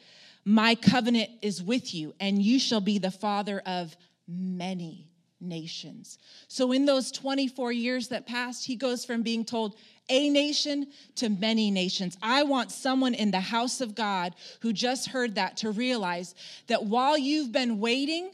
my 0.44 0.75
covenant 0.75 1.30
is 1.42 1.62
with 1.64 1.94
you, 1.94 2.14
and 2.20 2.42
you 2.42 2.60
shall 2.60 2.82
be 2.82 3.00
the 3.00 3.12
father 3.12 3.62
of 3.66 3.96
many 4.28 5.08
nations. 5.46 6.18
So, 6.48 6.72
in 6.72 6.86
those 6.86 7.12
24 7.12 7.72
years 7.72 8.08
that 8.10 8.28
passed, 8.28 8.66
he 8.66 8.75
goes 8.75 9.06
from 9.06 9.22
being 9.22 9.46
told, 9.46 9.75
a 10.10 10.30
nation 10.30 10.88
to 11.16 11.30
many 11.30 11.72
nations. 11.72 12.18
I 12.22 12.44
want 12.44 12.72
someone 12.72 13.14
in 13.14 13.32
the 13.32 13.40
house 13.40 13.82
of 13.82 13.96
God 13.96 14.36
who 14.60 14.72
just 14.72 15.10
heard 15.10 15.36
that 15.36 15.58
to 15.58 15.72
realize 15.72 16.36
that 16.68 16.86
while 16.86 17.18
you've 17.18 17.52
been 17.52 17.80
waiting, 17.80 18.32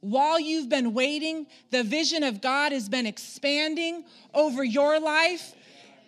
while 0.00 0.38
you've 0.40 0.68
been 0.68 0.94
waiting, 0.94 1.46
the 1.70 1.82
vision 1.82 2.22
of 2.22 2.40
God 2.40 2.72
has 2.72 2.88
been 2.88 3.06
expanding 3.06 4.04
over 4.34 4.62
your 4.62 5.00
life. 5.00 5.54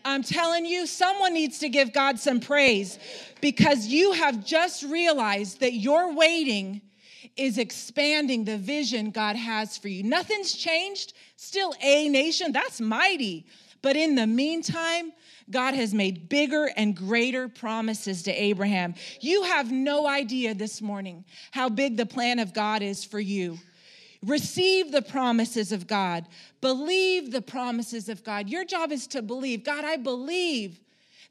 I'm 0.04 0.22
telling 0.22 0.64
you, 0.64 0.86
someone 0.86 1.34
needs 1.34 1.58
to 1.58 1.68
give 1.68 1.92
God 1.92 2.18
some 2.18 2.40
praise 2.40 2.98
because 3.40 3.86
you 3.86 4.12
have 4.12 4.44
just 4.44 4.82
realized 4.84 5.60
that 5.60 5.74
your 5.74 6.14
waiting 6.14 6.80
is 7.36 7.58
expanding 7.58 8.44
the 8.44 8.58
vision 8.58 9.10
God 9.10 9.36
has 9.36 9.76
for 9.76 9.88
you. 9.88 10.02
Nothing's 10.02 10.52
changed. 10.52 11.14
Still 11.36 11.72
a 11.80 12.08
nation. 12.08 12.52
That's 12.52 12.80
mighty. 12.80 13.46
But 13.82 13.96
in 13.96 14.14
the 14.14 14.26
meantime, 14.26 15.12
God 15.50 15.74
has 15.74 15.94
made 15.94 16.28
bigger 16.28 16.70
and 16.76 16.94
greater 16.94 17.48
promises 17.48 18.22
to 18.24 18.32
Abraham. 18.32 18.94
You 19.20 19.42
have 19.44 19.72
no 19.72 20.06
idea 20.06 20.54
this 20.54 20.80
morning 20.80 21.24
how 21.50 21.68
big 21.68 21.96
the 21.96 22.06
plan 22.06 22.38
of 22.38 22.52
God 22.52 22.82
is 22.82 23.04
for 23.04 23.20
you. 23.20 23.58
Receive 24.22 24.92
the 24.92 25.02
promises 25.02 25.72
of 25.72 25.86
God. 25.86 26.26
Believe 26.60 27.32
the 27.32 27.40
promises 27.40 28.08
of 28.10 28.22
God. 28.22 28.50
Your 28.50 28.64
job 28.64 28.92
is 28.92 29.06
to 29.08 29.22
believe. 29.22 29.64
God, 29.64 29.84
I 29.84 29.96
believe 29.96 30.78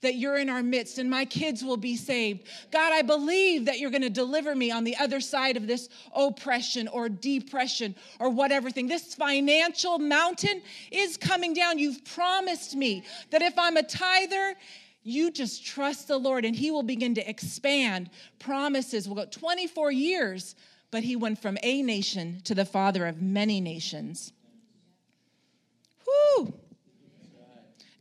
that 0.01 0.15
you're 0.15 0.37
in 0.37 0.49
our 0.49 0.63
midst 0.63 0.97
and 0.97 1.09
my 1.09 1.25
kids 1.25 1.63
will 1.63 1.77
be 1.77 1.95
saved. 1.95 2.47
God, 2.71 2.93
I 2.93 3.01
believe 3.01 3.65
that 3.65 3.79
you're 3.79 3.91
going 3.91 4.01
to 4.01 4.09
deliver 4.09 4.55
me 4.55 4.71
on 4.71 4.83
the 4.83 4.95
other 4.97 5.19
side 5.19 5.57
of 5.57 5.67
this 5.67 5.89
oppression 6.15 6.87
or 6.87 7.09
depression 7.09 7.95
or 8.19 8.29
whatever 8.29 8.71
thing. 8.71 8.87
This 8.87 9.13
financial 9.13 9.99
mountain 9.99 10.61
is 10.91 11.17
coming 11.17 11.53
down. 11.53 11.79
You've 11.79 12.03
promised 12.05 12.75
me 12.75 13.03
that 13.31 13.41
if 13.41 13.57
I'm 13.57 13.77
a 13.77 13.83
tither, 13.83 14.55
you 15.03 15.31
just 15.31 15.65
trust 15.65 16.07
the 16.07 16.17
Lord 16.17 16.45
and 16.45 16.55
He 16.55 16.71
will 16.71 16.83
begin 16.83 17.15
to 17.15 17.29
expand. 17.29 18.09
Promises 18.39 19.07
will 19.07 19.15
go 19.15 19.25
24 19.25 19.91
years 19.91 20.55
but 20.91 21.03
he 21.03 21.15
went 21.15 21.39
from 21.39 21.57
a 21.63 21.81
nation 21.81 22.41
to 22.45 22.55
the 22.55 22.65
father 22.65 23.05
of 23.05 23.21
many 23.21 23.61
nations. 23.61 24.33
Whew. 26.03 26.53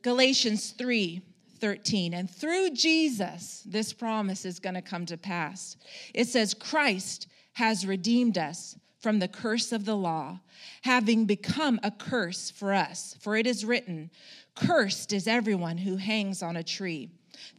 Galatians 0.02 0.70
3 0.70 1.22
13. 1.60 2.14
And 2.14 2.30
through 2.30 2.70
Jesus, 2.70 3.62
this 3.66 3.92
promise 3.92 4.44
is 4.44 4.58
going 4.58 4.74
to 4.74 4.82
come 4.82 5.06
to 5.06 5.16
pass. 5.16 5.76
It 6.14 6.28
says, 6.28 6.54
Christ 6.54 7.26
has 7.54 7.86
redeemed 7.86 8.38
us 8.38 8.76
from 9.00 9.18
the 9.18 9.28
curse 9.28 9.72
of 9.72 9.84
the 9.84 9.96
law, 9.96 10.40
having 10.82 11.24
become 11.24 11.78
a 11.82 11.90
curse 11.90 12.50
for 12.50 12.72
us. 12.72 13.16
For 13.20 13.36
it 13.36 13.46
is 13.46 13.64
written, 13.64 14.10
Cursed 14.54 15.12
is 15.12 15.28
everyone 15.28 15.78
who 15.78 15.96
hangs 15.96 16.42
on 16.42 16.56
a 16.56 16.64
tree, 16.64 17.10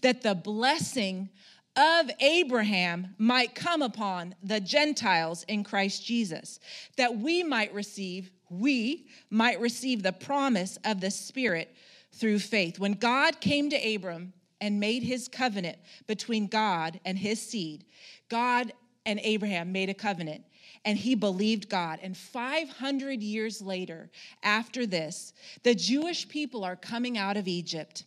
that 0.02 0.22
the 0.22 0.36
blessing 0.36 1.30
of 1.76 2.12
Abraham 2.20 3.16
might 3.18 3.56
come 3.56 3.82
upon 3.82 4.36
the 4.44 4.60
Gentiles 4.60 5.46
in 5.48 5.64
Christ 5.64 6.06
Jesus, 6.06 6.60
that 6.98 7.18
we 7.18 7.42
might 7.42 7.74
receive, 7.74 8.32
we 8.50 9.08
might 9.30 9.62
receive 9.62 10.04
the 10.04 10.12
promise 10.12 10.78
of 10.84 11.00
the 11.00 11.12
Spirit 11.12 11.74
through 12.14 12.40
faith. 12.40 12.80
When 12.80 12.94
God 12.94 13.40
came 13.40 13.70
to 13.70 13.96
Abram 13.96 14.34
and 14.62 14.80
made 14.80 15.04
his 15.04 15.28
covenant 15.28 15.78
between 16.08 16.48
God 16.48 17.00
and 17.06 17.18
his 17.18 17.42
seed, 17.42 17.86
God 18.30 18.74
and 19.06 19.20
Abraham 19.24 19.72
made 19.72 19.90
a 19.90 19.94
covenant 19.94 20.44
and 20.86 20.98
he 20.98 21.16
believed 21.16 21.70
God. 21.70 22.00
And 22.02 22.16
500 22.16 23.22
years 23.22 23.62
later, 23.62 24.10
after 24.44 24.86
this, 24.86 25.34
the 25.64 25.76
Jewish 25.76 26.28
people 26.28 26.64
are 26.64 26.76
coming 26.76 27.18
out 27.18 27.38
of 27.38 27.48
Egypt 27.48 28.06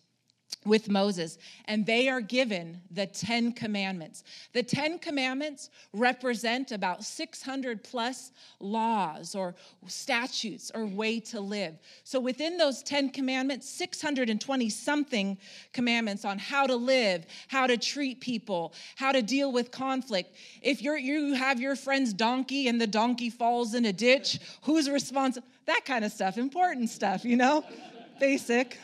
with 0.65 0.89
Moses, 0.89 1.39
and 1.65 1.85
they 1.85 2.09
are 2.09 2.21
given 2.21 2.81
the 2.91 3.07
Ten 3.07 3.53
Commandments. 3.53 4.23
The 4.53 4.63
Ten 4.63 4.99
Commandments 4.99 5.71
represent 5.93 6.71
about 6.71 7.03
600 7.03 7.83
plus 7.83 8.31
laws 8.61 9.35
or 9.35 9.57
statutes 9.89 10.71
or 10.73 10.87
way 10.87 11.19
to 11.21 11.41
live. 11.41 11.75
So 12.05 12.21
within 12.21 12.59
those 12.59 12.83
Ten 12.83 13.11
Commandments, 13.11 13.69
620 13.71 14.69
something 14.69 15.37
commandments 15.73 16.25
on 16.25 16.39
how 16.39 16.67
to 16.67 16.77
live, 16.77 17.27
how 17.49 17.67
to 17.67 17.77
treat 17.77 18.21
people, 18.21 18.73
how 18.95 19.11
to 19.11 19.23
deal 19.23 19.51
with 19.51 19.73
conflict. 19.73 20.37
If 20.63 20.81
you're, 20.81 20.99
you 20.99 21.35
have 21.35 21.61
your 21.61 21.75
friend's 21.75 22.13
donkey 22.13 22.69
and 22.69 22.81
the 22.81 22.87
donkey 22.87 23.31
falls 23.31 23.75
in 23.75 23.85
a 23.87 23.93
ditch, 23.93 24.39
who's 24.63 24.89
responsible? 24.89 25.47
That 25.67 25.85
kind 25.85 26.05
of 26.05 26.13
stuff, 26.13 26.39
important 26.39 26.89
stuff, 26.91 27.25
you 27.25 27.37
know? 27.37 27.65
Basic 28.21 28.79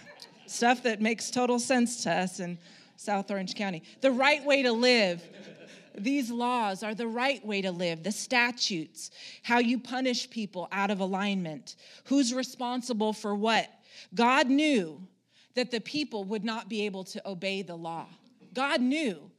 stuff 0.50 0.82
that 0.82 1.00
makes 1.00 1.30
total 1.30 1.58
sense 1.58 2.02
to 2.04 2.10
us 2.10 2.40
in 2.40 2.58
South 2.96 3.30
Orange 3.30 3.54
County. 3.54 3.82
The 4.00 4.10
right 4.10 4.44
way 4.44 4.62
to 4.62 4.72
live. 4.72 5.22
These 5.96 6.30
laws 6.30 6.82
are 6.82 6.94
the 6.94 7.08
right 7.08 7.44
way 7.44 7.62
to 7.62 7.72
live, 7.72 8.04
the 8.04 8.12
statutes, 8.12 9.10
how 9.42 9.58
you 9.58 9.80
punish 9.80 10.30
people 10.30 10.68
out 10.70 10.90
of 10.90 11.00
alignment, 11.00 11.74
who's 12.04 12.32
responsible 12.32 13.12
for 13.12 13.34
what. 13.34 13.68
God 14.14 14.48
knew 14.48 15.00
that 15.54 15.72
the 15.72 15.80
people 15.80 16.22
would 16.24 16.44
not 16.44 16.68
be 16.68 16.82
able 16.82 17.02
to 17.04 17.28
obey 17.28 17.62
the 17.62 17.74
law. 17.74 18.06
God 18.54 18.80
knew 18.80 19.30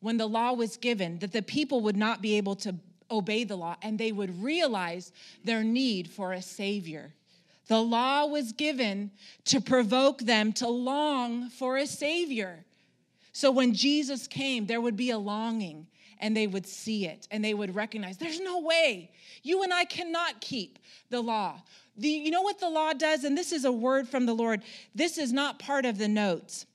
when 0.00 0.16
the 0.16 0.28
law 0.28 0.52
was 0.52 0.76
given 0.76 1.18
that 1.18 1.32
the 1.32 1.42
people 1.42 1.80
would 1.80 1.96
not 1.96 2.22
be 2.22 2.36
able 2.36 2.54
to 2.56 2.74
obey 3.10 3.44
the 3.44 3.56
law 3.56 3.76
and 3.82 3.98
they 3.98 4.12
would 4.12 4.42
realize 4.42 5.12
their 5.42 5.64
need 5.64 6.08
for 6.08 6.32
a 6.32 6.42
savior. 6.42 7.12
The 7.66 7.80
law 7.80 8.26
was 8.26 8.52
given 8.52 9.10
to 9.46 9.60
provoke 9.60 10.20
them 10.20 10.52
to 10.54 10.68
long 10.68 11.48
for 11.48 11.76
a 11.76 11.86
Savior. 11.86 12.64
So 13.32 13.50
when 13.50 13.74
Jesus 13.74 14.26
came, 14.26 14.66
there 14.66 14.80
would 14.80 14.96
be 14.96 15.10
a 15.10 15.18
longing 15.18 15.86
and 16.20 16.36
they 16.36 16.46
would 16.46 16.66
see 16.66 17.06
it 17.06 17.26
and 17.30 17.44
they 17.44 17.54
would 17.54 17.74
recognize 17.74 18.16
there's 18.16 18.40
no 18.40 18.60
way. 18.60 19.10
You 19.42 19.62
and 19.62 19.72
I 19.72 19.84
cannot 19.84 20.40
keep 20.40 20.78
the 21.10 21.20
law. 21.20 21.62
The, 21.96 22.08
you 22.08 22.30
know 22.30 22.42
what 22.42 22.60
the 22.60 22.68
law 22.68 22.92
does? 22.92 23.24
And 23.24 23.36
this 23.36 23.52
is 23.52 23.64
a 23.64 23.72
word 23.72 24.08
from 24.08 24.26
the 24.26 24.34
Lord. 24.34 24.62
This 24.94 25.18
is 25.18 25.32
not 25.32 25.58
part 25.58 25.84
of 25.84 25.98
the 25.98 26.08
notes. 26.08 26.66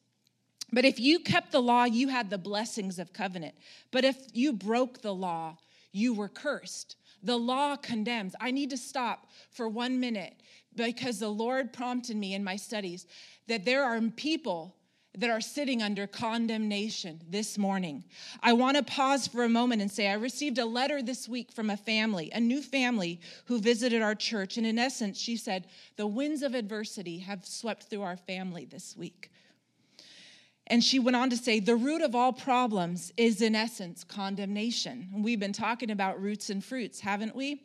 But 0.71 0.85
if 0.85 0.99
you 0.99 1.19
kept 1.19 1.51
the 1.51 1.61
law, 1.61 1.85
you 1.85 2.09
had 2.09 2.29
the 2.29 2.37
blessings 2.37 2.99
of 2.99 3.11
covenant. 3.11 3.55
But 3.91 4.05
if 4.05 4.17
you 4.33 4.53
broke 4.53 5.01
the 5.01 5.13
law, 5.13 5.57
you 5.91 6.13
were 6.13 6.29
cursed. 6.29 6.95
The 7.23 7.37
law 7.37 7.75
condemns. 7.75 8.35
I 8.39 8.51
need 8.51 8.69
to 8.71 8.77
stop 8.77 9.27
for 9.51 9.67
one 9.67 9.99
minute 9.99 10.41
because 10.75 11.19
the 11.19 11.29
Lord 11.29 11.73
prompted 11.73 12.15
me 12.15 12.33
in 12.33 12.43
my 12.43 12.55
studies 12.55 13.05
that 13.47 13.65
there 13.65 13.83
are 13.83 13.99
people 14.01 14.75
that 15.17 15.29
are 15.29 15.41
sitting 15.41 15.81
under 15.81 16.05
condemnation 16.07 17.19
this 17.29 17.57
morning. 17.57 18.03
I 18.41 18.53
want 18.53 18.77
to 18.77 18.83
pause 18.83 19.27
for 19.27 19.43
a 19.43 19.49
moment 19.49 19.81
and 19.81 19.91
say 19.91 20.07
I 20.07 20.13
received 20.13 20.59
a 20.59 20.65
letter 20.65 21.01
this 21.01 21.27
week 21.27 21.51
from 21.51 21.69
a 21.69 21.77
family, 21.77 22.31
a 22.33 22.39
new 22.39 22.61
family 22.61 23.19
who 23.45 23.59
visited 23.59 24.01
our 24.01 24.15
church. 24.15 24.57
And 24.57 24.67
in 24.67 24.77
essence, 24.77 25.19
she 25.19 25.35
said, 25.35 25.67
The 25.97 26.07
winds 26.07 26.43
of 26.43 26.53
adversity 26.53 27.17
have 27.19 27.45
swept 27.45 27.89
through 27.89 28.03
our 28.03 28.17
family 28.17 28.65
this 28.65 28.95
week. 28.95 29.31
And 30.69 30.83
she 30.83 30.99
went 30.99 31.15
on 31.15 31.29
to 31.31 31.37
say, 31.37 31.59
The 31.59 31.75
root 31.75 32.01
of 32.01 32.15
all 32.15 32.31
problems 32.31 33.11
is, 33.17 33.41
in 33.41 33.55
essence, 33.55 34.03
condemnation. 34.03 35.09
And 35.13 35.23
we've 35.23 35.39
been 35.39 35.53
talking 35.53 35.89
about 35.89 36.21
roots 36.21 36.49
and 36.49 36.63
fruits, 36.63 36.99
haven't 36.99 37.35
we? 37.35 37.63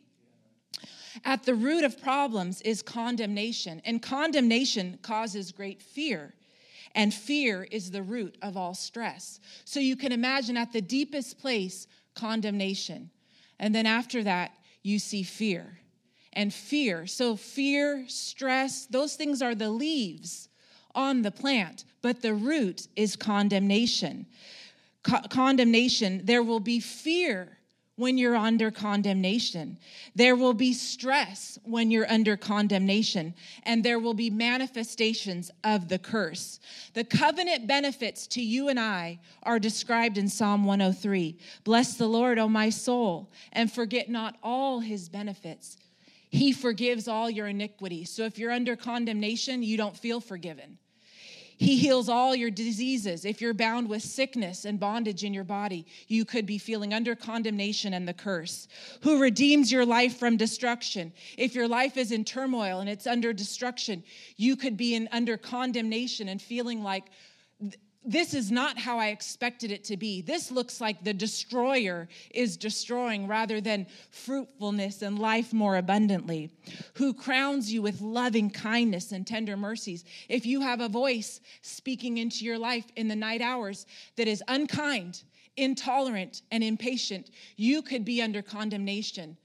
At 1.23 1.43
the 1.43 1.55
root 1.55 1.83
of 1.83 2.01
problems 2.01 2.61
is 2.61 2.81
condemnation, 2.81 3.81
and 3.85 4.01
condemnation 4.01 4.99
causes 5.01 5.51
great 5.51 5.81
fear. 5.81 6.33
And 6.93 7.13
fear 7.13 7.67
is 7.71 7.91
the 7.91 8.03
root 8.03 8.37
of 8.41 8.57
all 8.57 8.73
stress. 8.73 9.39
So 9.65 9.79
you 9.79 9.95
can 9.95 10.11
imagine 10.11 10.57
at 10.57 10.71
the 10.71 10.81
deepest 10.81 11.37
place, 11.39 11.87
condemnation. 12.15 13.11
And 13.59 13.75
then 13.75 13.85
after 13.85 14.23
that, 14.23 14.57
you 14.81 14.99
see 14.99 15.23
fear. 15.23 15.79
And 16.33 16.53
fear. 16.53 17.05
So, 17.07 17.37
fear, 17.37 18.05
stress, 18.07 18.85
those 18.87 19.15
things 19.15 19.41
are 19.41 19.55
the 19.55 19.69
leaves 19.69 20.49
on 20.95 21.21
the 21.21 21.31
plant, 21.31 21.85
but 22.01 22.21
the 22.21 22.33
root 22.33 22.87
is 22.95 23.15
condemnation. 23.15 24.25
Co- 25.03 25.21
condemnation, 25.29 26.21
there 26.23 26.43
will 26.43 26.59
be 26.59 26.79
fear 26.79 27.55
when 27.97 28.17
you're 28.17 28.35
under 28.35 28.71
condemnation. 28.71 29.77
There 30.15 30.35
will 30.35 30.53
be 30.53 30.73
stress 30.73 31.57
when 31.63 31.91
you're 31.91 32.09
under 32.11 32.35
condemnation, 32.35 33.33
and 33.63 33.83
there 33.83 33.99
will 33.99 34.13
be 34.13 34.29
manifestations 34.29 35.49
of 35.63 35.87
the 35.87 35.99
curse. 35.99 36.59
The 36.93 37.03
covenant 37.03 37.67
benefits 37.67 38.27
to 38.27 38.41
you 38.41 38.67
and 38.67 38.79
I 38.79 39.19
are 39.43 39.59
described 39.59 40.17
in 40.17 40.27
Psalm 40.27 40.65
103. 40.65 41.37
Bless 41.63 41.95
the 41.95 42.07
Lord, 42.07 42.37
O 42.37 42.49
my 42.49 42.69
soul, 42.69 43.31
and 43.53 43.71
forget 43.71 44.09
not 44.09 44.37
all 44.43 44.79
his 44.79 45.07
benefits. 45.07 45.77
He 46.29 46.51
forgives 46.51 47.07
all 47.07 47.29
your 47.29 47.47
iniquity. 47.47 48.03
So 48.03 48.25
if 48.25 48.37
you're 48.37 48.51
under 48.51 48.75
condemnation, 48.75 49.63
you 49.63 49.77
don't 49.77 49.95
feel 49.95 50.19
forgiven. 50.19 50.77
He 51.57 51.77
heals 51.77 52.09
all 52.09 52.35
your 52.35 52.51
diseases. 52.51 53.23
If 53.23 53.39
you're 53.39 53.53
bound 53.53 53.87
with 53.87 54.03
sickness 54.03 54.65
and 54.65 54.79
bondage 54.79 55.23
in 55.23 55.33
your 55.33 55.43
body, 55.43 55.85
you 56.07 56.25
could 56.25 56.45
be 56.45 56.57
feeling 56.57 56.93
under 56.93 57.15
condemnation 57.15 57.93
and 57.93 58.07
the 58.07 58.13
curse. 58.13 58.67
Who 59.01 59.21
redeems 59.21 59.71
your 59.71 59.85
life 59.85 60.17
from 60.17 60.35
destruction? 60.35 61.13
If 61.37 61.55
your 61.55 61.67
life 61.67 61.95
is 61.95 62.11
in 62.11 62.25
turmoil 62.25 62.81
and 62.81 62.89
it's 62.89 63.07
under 63.07 63.31
destruction, 63.31 64.03
you 64.35 64.55
could 64.55 64.75
be 64.75 64.95
in 64.95 65.07
under 65.11 65.37
condemnation 65.37 66.27
and 66.27 66.41
feeling 66.41 66.83
like 66.83 67.05
this 68.05 68.33
is 68.33 68.51
not 68.51 68.77
how 68.77 68.99
I 68.99 69.07
expected 69.07 69.71
it 69.71 69.83
to 69.85 69.97
be. 69.97 70.21
This 70.21 70.51
looks 70.51 70.79
like 70.79 71.03
the 71.03 71.13
destroyer 71.13 72.07
is 72.29 72.55
destroying 72.55 73.27
rather 73.27 73.59
than 73.59 73.87
fruitfulness 74.11 75.01
and 75.01 75.17
life 75.17 75.51
more 75.53 75.77
abundantly. 75.77 76.51
Who 76.95 77.13
crowns 77.13 77.73
you 77.73 77.81
with 77.81 78.01
loving 78.01 78.49
kindness 78.49 79.11
and 79.11 79.25
tender 79.25 79.57
mercies. 79.57 80.05
If 80.29 80.45
you 80.45 80.61
have 80.61 80.81
a 80.81 80.89
voice 80.89 81.41
speaking 81.61 82.17
into 82.17 82.45
your 82.45 82.59
life 82.59 82.85
in 82.95 83.07
the 83.07 83.15
night 83.15 83.41
hours 83.41 83.85
that 84.17 84.27
is 84.27 84.43
unkind, 84.47 85.23
intolerant, 85.57 86.43
and 86.51 86.63
impatient, 86.63 87.31
you 87.57 87.81
could 87.81 88.05
be 88.05 88.21
under 88.21 88.41
condemnation 88.41 89.37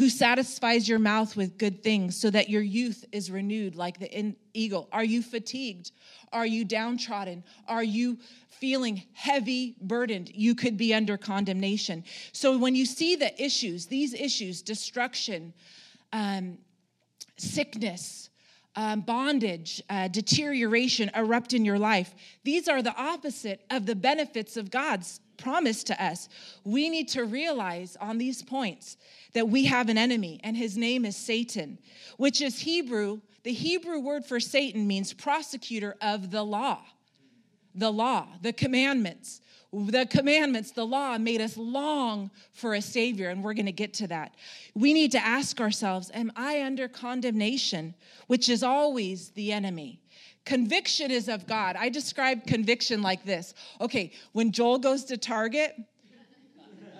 who 0.00 0.08
satisfies 0.08 0.88
your 0.88 0.98
mouth 0.98 1.36
with 1.36 1.58
good 1.58 1.82
things 1.82 2.16
so 2.16 2.30
that 2.30 2.48
your 2.48 2.62
youth 2.62 3.04
is 3.12 3.30
renewed 3.30 3.76
like 3.76 3.98
the 3.98 4.34
eagle? 4.54 4.88
Are 4.92 5.04
you 5.04 5.20
fatigued? 5.20 5.92
Are 6.32 6.46
you 6.46 6.64
downtrodden? 6.64 7.44
Are 7.68 7.82
you 7.82 8.16
feeling 8.48 9.02
heavy 9.12 9.76
burdened? 9.78 10.30
You 10.34 10.54
could 10.54 10.78
be 10.78 10.94
under 10.94 11.18
condemnation. 11.18 12.04
So 12.32 12.56
when 12.56 12.74
you 12.74 12.86
see 12.86 13.14
the 13.14 13.30
issues, 13.44 13.88
these 13.88 14.14
issues, 14.14 14.62
destruction, 14.62 15.52
um, 16.14 16.56
sickness, 17.36 18.30
um, 18.76 19.02
bondage, 19.02 19.82
uh, 19.90 20.08
deterioration 20.08 21.10
erupt 21.14 21.52
in 21.52 21.62
your 21.62 21.78
life, 21.78 22.14
these 22.42 22.68
are 22.68 22.80
the 22.80 22.96
opposite 22.96 23.66
of 23.68 23.84
the 23.84 23.96
benefits 23.96 24.56
of 24.56 24.70
God's 24.70 25.20
promise 25.40 25.82
to 25.84 26.02
us. 26.02 26.28
We 26.64 26.88
need 26.88 27.08
to 27.08 27.24
realize 27.24 27.96
on 28.00 28.18
these 28.18 28.42
points 28.42 28.96
that 29.32 29.48
we 29.48 29.64
have 29.64 29.88
an 29.88 29.98
enemy, 29.98 30.40
and 30.44 30.56
his 30.56 30.76
name 30.76 31.04
is 31.04 31.16
Satan, 31.16 31.78
which 32.16 32.40
is 32.40 32.60
Hebrew. 32.60 33.20
The 33.42 33.52
Hebrew 33.52 34.00
word 34.00 34.24
for 34.24 34.38
Satan 34.40 34.86
means 34.86 35.12
prosecutor 35.12 35.96
of 36.00 36.30
the 36.30 36.42
law. 36.42 36.80
The 37.74 37.92
law, 37.92 38.26
the 38.42 38.52
commandments. 38.52 39.40
The 39.72 40.04
commandments, 40.06 40.72
the 40.72 40.84
law 40.84 41.16
made 41.16 41.40
us 41.40 41.56
long 41.56 42.32
for 42.52 42.74
a 42.74 42.82
Savior, 42.82 43.28
and 43.28 43.44
we're 43.44 43.54
going 43.54 43.66
to 43.66 43.72
get 43.72 43.94
to 43.94 44.08
that. 44.08 44.34
We 44.74 44.92
need 44.92 45.12
to 45.12 45.24
ask 45.24 45.60
ourselves 45.60 46.10
Am 46.12 46.32
I 46.34 46.62
under 46.62 46.88
condemnation, 46.88 47.94
which 48.26 48.48
is 48.48 48.64
always 48.64 49.30
the 49.30 49.52
enemy? 49.52 50.00
Conviction 50.50 51.10
is 51.10 51.28
of 51.28 51.46
God. 51.46 51.76
I 51.76 51.88
describe 51.88 52.46
conviction 52.46 53.02
like 53.02 53.24
this. 53.24 53.54
Okay, 53.80 54.12
when 54.32 54.50
Joel 54.50 54.78
goes 54.78 55.04
to 55.04 55.16
Target, 55.16 55.76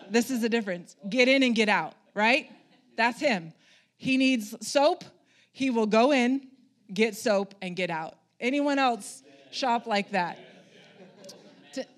this 0.08 0.30
is 0.30 0.40
the 0.40 0.48
difference 0.48 0.96
get 1.08 1.28
in 1.28 1.42
and 1.42 1.54
get 1.54 1.68
out 1.68 1.94
right? 2.14 2.50
That's 2.96 3.20
him. 3.20 3.52
He 3.96 4.16
needs 4.16 4.54
soap, 4.66 5.04
he 5.52 5.70
will 5.70 5.86
go 5.86 6.12
in, 6.12 6.48
get 6.92 7.16
soap, 7.16 7.54
and 7.60 7.76
get 7.76 7.90
out. 7.90 8.16
Anyone 8.38 8.78
else 8.78 9.22
shop 9.50 9.86
like 9.86 10.10
that? 10.12 10.38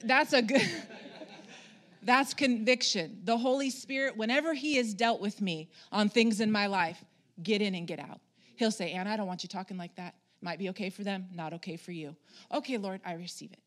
That's 0.02 0.32
a 0.32 0.42
good. 0.42 0.62
That's 2.04 2.35
conviction. 2.35 3.21
The 3.23 3.38
Holy 3.38 3.71
Spirit, 3.71 4.16
whenever 4.16 4.54
He 4.54 4.75
has 4.76 4.92
dealt 4.92 5.21
with 5.21 5.40
me 5.40 5.71
on 5.92 6.09
things 6.09 6.40
in 6.40 6.50
my 6.50 6.66
life, 6.66 7.02
get 7.40 7.62
in 7.62 7.76
and 7.76 7.87
get 7.87 8.00
out. 8.00 8.18
He'll 8.56 8.73
say, 8.73 8.90
Anna, 8.90 9.11
I 9.11 9.16
don't 9.16 9.28
want 9.28 9.44
you 9.44 9.49
talking 9.49 9.76
like 9.76 9.94
that. 9.94 10.16
Might 10.42 10.58
be 10.58 10.68
okay 10.70 10.90
for 10.90 11.04
them, 11.04 11.28
not 11.32 11.52
okay 11.54 11.76
for 11.76 11.92
you. 11.92 12.16
Okay, 12.52 12.76
Lord, 12.76 13.00
I 13.06 13.14
receive 13.14 13.52
it. 13.52 13.61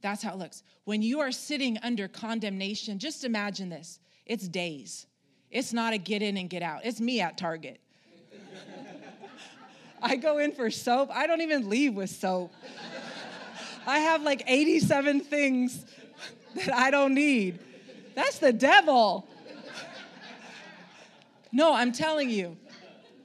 That's 0.00 0.22
how 0.22 0.32
it 0.32 0.38
looks. 0.38 0.62
When 0.84 1.02
you 1.02 1.20
are 1.20 1.30
sitting 1.30 1.78
under 1.82 2.08
condemnation, 2.08 2.98
just 2.98 3.24
imagine 3.24 3.68
this 3.68 4.00
it's 4.26 4.48
days. 4.48 5.06
It's 5.50 5.72
not 5.72 5.92
a 5.92 5.98
get 5.98 6.22
in 6.22 6.38
and 6.38 6.48
get 6.48 6.62
out. 6.62 6.80
It's 6.84 7.00
me 7.00 7.20
at 7.20 7.36
Target. 7.36 7.78
I 10.02 10.16
go 10.16 10.38
in 10.38 10.52
for 10.52 10.70
soap. 10.70 11.10
I 11.12 11.26
don't 11.26 11.42
even 11.42 11.68
leave 11.68 11.94
with 11.94 12.08
soap. 12.08 12.52
I 13.86 13.98
have 13.98 14.22
like 14.22 14.42
87 14.46 15.20
things 15.20 15.84
that 16.54 16.72
I 16.72 16.90
don't 16.90 17.14
need. 17.14 17.58
That's 18.14 18.38
the 18.38 18.52
devil. 18.52 19.26
No, 21.52 21.74
I'm 21.74 21.92
telling 21.92 22.30
you, 22.30 22.56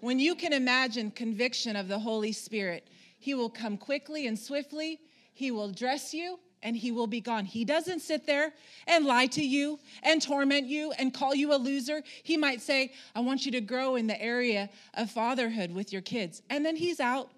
when 0.01 0.19
you 0.19 0.35
can 0.35 0.51
imagine 0.51 1.11
conviction 1.11 1.75
of 1.75 1.87
the 1.87 1.97
Holy 1.97 2.33
Spirit, 2.33 2.87
He 3.27 3.35
will 3.35 3.49
come 3.49 3.75
quickly 3.75 4.25
and 4.25 4.39
swiftly. 4.39 5.01
He 5.33 5.51
will 5.51 5.69
dress 5.69 6.13
you 6.13 6.39
and 6.63 6.77
he 6.77 6.93
will 6.93 7.07
be 7.07 7.19
gone. 7.19 7.43
He 7.43 7.65
doesn't 7.65 7.99
sit 7.99 8.25
there 8.25 8.53
and 8.87 9.03
lie 9.03 9.25
to 9.25 9.43
you 9.43 9.79
and 10.01 10.21
torment 10.21 10.67
you 10.67 10.93
and 10.93 11.13
call 11.13 11.35
you 11.35 11.53
a 11.53 11.57
loser. 11.57 12.03
He 12.23 12.37
might 12.37 12.61
say, 12.61 12.93
I 13.13 13.19
want 13.19 13.45
you 13.45 13.51
to 13.51 13.59
grow 13.59 13.97
in 13.97 14.07
the 14.07 14.21
area 14.21 14.69
of 14.93 15.11
fatherhood 15.11 15.73
with 15.73 15.91
your 15.91 16.01
kids. 16.01 16.41
And 16.49 16.65
then 16.65 16.77
he's 16.77 17.01
out 17.01 17.29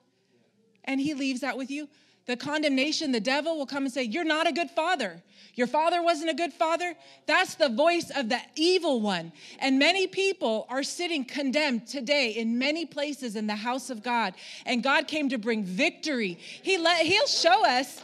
and 0.84 1.02
he 1.02 1.16
leaves 1.16 1.42
that 1.42 1.58
with 1.58 1.72
you. 1.72 1.90
The 2.30 2.38
condemnation, 2.38 3.12
the 3.12 3.20
devil 3.20 3.58
will 3.58 3.66
come 3.66 3.86
and 3.86 3.92
say, 3.92 4.04
You're 4.04 4.24
not 4.24 4.48
a 4.48 4.52
good 4.52 4.70
father. 4.70 5.20
Your 5.56 5.66
father 5.66 6.04
wasn't 6.04 6.30
a 6.30 6.36
good 6.36 6.54
father. 6.54 6.94
That's 7.26 7.56
the 7.56 7.70
voice 7.70 8.12
of 8.16 8.30
the 8.30 8.40
evil 8.56 9.02
one. 9.02 9.32
And 9.58 9.80
many 9.80 10.06
people 10.06 10.68
are 10.70 10.84
sitting 10.84 11.26
condemned 11.26 11.88
today 11.88 12.30
in 12.30 12.60
many 12.60 12.86
places 12.86 13.36
in 13.36 13.48
the 13.48 13.56
house 13.56 13.90
of 13.90 14.04
God. 14.04 14.36
And 14.68 14.84
God 14.84 15.08
came 15.08 15.30
to 15.30 15.40
bring 15.40 15.64
victory. 15.64 16.38
He 16.40 16.78
let, 16.78 17.04
he'll 17.04 17.26
show 17.26 17.66
us 17.66 18.00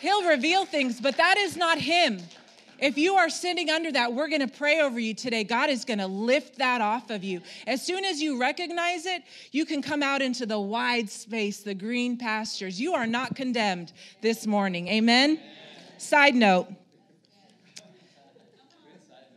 He'll 0.00 0.28
reveal 0.28 0.64
things, 0.64 1.00
but 1.00 1.16
that 1.16 1.38
is 1.38 1.56
not 1.56 1.78
Him. 1.78 2.20
If 2.78 2.96
you 2.96 3.14
are 3.14 3.28
sitting 3.28 3.70
under 3.70 3.90
that, 3.92 4.12
we're 4.12 4.28
going 4.28 4.46
to 4.46 4.48
pray 4.48 4.80
over 4.80 5.00
you 5.00 5.12
today. 5.12 5.42
God 5.42 5.68
is 5.68 5.84
going 5.84 5.98
to 5.98 6.06
lift 6.06 6.58
that 6.58 6.80
off 6.80 7.10
of 7.10 7.24
you. 7.24 7.42
As 7.66 7.84
soon 7.84 8.04
as 8.04 8.20
you 8.20 8.40
recognize 8.40 9.04
it, 9.04 9.22
you 9.50 9.64
can 9.64 9.82
come 9.82 10.02
out 10.02 10.22
into 10.22 10.46
the 10.46 10.60
wide 10.60 11.10
space, 11.10 11.60
the 11.62 11.74
green 11.74 12.16
pastures. 12.16 12.80
You 12.80 12.94
are 12.94 13.06
not 13.06 13.34
condemned 13.34 13.92
this 14.22 14.46
morning. 14.46 14.86
Amen? 14.88 15.40
Side 15.98 16.36
note. 16.36 16.68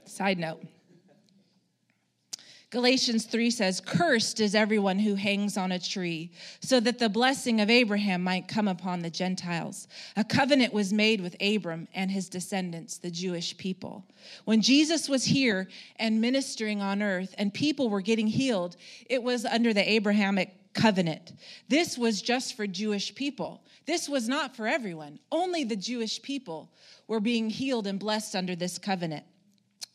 Side 0.06 0.38
note. 0.38 0.62
Galatians 2.72 3.26
3 3.26 3.52
says, 3.52 3.82
Cursed 3.82 4.40
is 4.40 4.56
everyone 4.56 4.98
who 4.98 5.16
hangs 5.16 5.58
on 5.58 5.74
a 5.74 5.80
tree, 5.80 6.32
so 6.62 6.80
that 6.80 7.00
the 7.00 7.10
blessing 7.10 7.60
of 7.60 7.70
Abraham 7.70 8.24
might 8.24 8.48
come 8.48 8.70
upon 8.70 9.02
the 9.02 9.10
Gentiles. 9.10 9.90
A 10.16 10.24
covenant 10.24 10.74
was 10.74 10.94
made 10.94 11.20
with 11.20 11.36
Abram 11.42 11.90
and 11.94 12.10
his 12.10 12.30
descendants, 12.30 12.98
the 12.98 13.12
Jewish 13.12 13.58
people. 13.58 14.06
When 14.46 14.62
Jesus 14.62 15.10
was 15.10 15.26
here 15.26 15.68
and 15.98 16.22
ministering 16.22 16.82
on 16.82 17.02
earth 17.02 17.36
and 17.38 17.54
people 17.54 17.90
were 17.90 18.00
getting 18.00 18.28
healed, 18.28 18.78
it 19.10 19.22
was 19.22 19.44
under 19.44 19.74
the 19.74 19.92
Abrahamic 19.92 20.74
covenant. 20.74 21.34
This 21.68 21.98
was 21.98 22.22
just 22.22 22.56
for 22.56 22.66
Jewish 22.68 23.14
people. 23.14 23.64
This 23.86 24.08
was 24.08 24.30
not 24.30 24.56
for 24.56 24.66
everyone. 24.66 25.20
Only 25.30 25.66
the 25.66 25.76
Jewish 25.76 26.22
people 26.22 26.72
were 27.08 27.20
being 27.20 27.50
healed 27.50 27.86
and 27.86 28.00
blessed 28.00 28.34
under 28.34 28.56
this 28.56 28.78
covenant. 28.78 29.26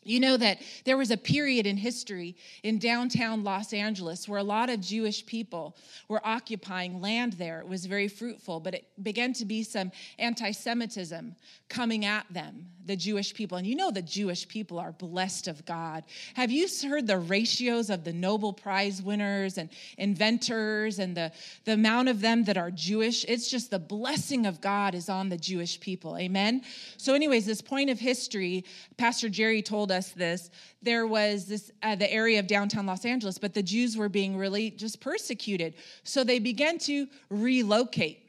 You 0.07 0.21
know 0.21 0.37
that 0.37 0.59
there 0.85 0.97
was 0.97 1.11
a 1.11 1.17
period 1.17 1.67
in 1.67 1.75
history 1.75 2.37
in 2.63 2.79
downtown 2.79 3.43
Los 3.43 3.73
Angeles 3.73 4.27
where 4.27 4.39
a 4.39 4.43
lot 4.43 4.69
of 4.69 4.79
Jewish 4.79 5.25
people 5.25 5.75
were 6.07 6.25
occupying 6.25 7.01
land 7.01 7.33
there. 7.33 7.59
It 7.59 7.67
was 7.67 7.85
very 7.85 8.07
fruitful, 8.07 8.61
but 8.61 8.73
it 8.73 8.85
began 9.03 9.33
to 9.33 9.45
be 9.45 9.63
some 9.63 9.91
anti 10.17 10.51
Semitism 10.51 11.35
coming 11.67 12.05
at 12.05 12.25
them, 12.31 12.67
the 12.87 12.95
Jewish 12.95 13.33
people. 13.33 13.57
And 13.57 13.67
you 13.67 13.75
know 13.75 13.91
the 13.91 14.01
Jewish 14.01 14.47
people 14.47 14.79
are 14.79 14.91
blessed 14.93 15.47
of 15.47 15.65
God. 15.65 16.03
Have 16.33 16.51
you 16.51 16.67
heard 16.87 17.05
the 17.05 17.19
ratios 17.19 17.89
of 17.89 18.03
the 18.03 18.13
Nobel 18.13 18.53
Prize 18.53 19.01
winners 19.01 19.57
and 19.57 19.69
inventors 19.97 20.99
and 20.99 21.15
the, 21.15 21.31
the 21.65 21.73
amount 21.73 22.09
of 22.09 22.21
them 22.21 22.45
that 22.45 22.57
are 22.57 22.71
Jewish? 22.71 23.25
It's 23.25 23.49
just 23.49 23.69
the 23.69 23.79
blessing 23.79 24.45
of 24.45 24.61
God 24.61 24.95
is 24.95 25.09
on 25.09 25.29
the 25.29 25.37
Jewish 25.37 25.79
people. 25.79 26.17
Amen? 26.17 26.63
So, 26.97 27.13
anyways, 27.13 27.45
this 27.45 27.61
point 27.61 27.89
of 27.89 27.99
history, 27.99 28.65
Pastor 28.97 29.29
Jerry 29.29 29.61
told 29.61 29.91
us 29.91 30.09
this. 30.09 30.49
There 30.81 31.05
was 31.07 31.45
this 31.45 31.71
uh, 31.83 31.95
the 31.95 32.11
area 32.11 32.39
of 32.39 32.47
downtown 32.47 32.85
Los 32.85 33.03
Angeles, 33.03 33.37
but 33.37 33.53
the 33.53 33.63
Jews 33.63 33.97
were 33.97 34.09
being 34.09 34.37
really 34.37 34.69
just 34.69 35.01
persecuted. 35.01 35.73
So 36.03 36.23
they 36.23 36.39
began 36.39 36.77
to 36.79 37.07
relocate 37.29 38.27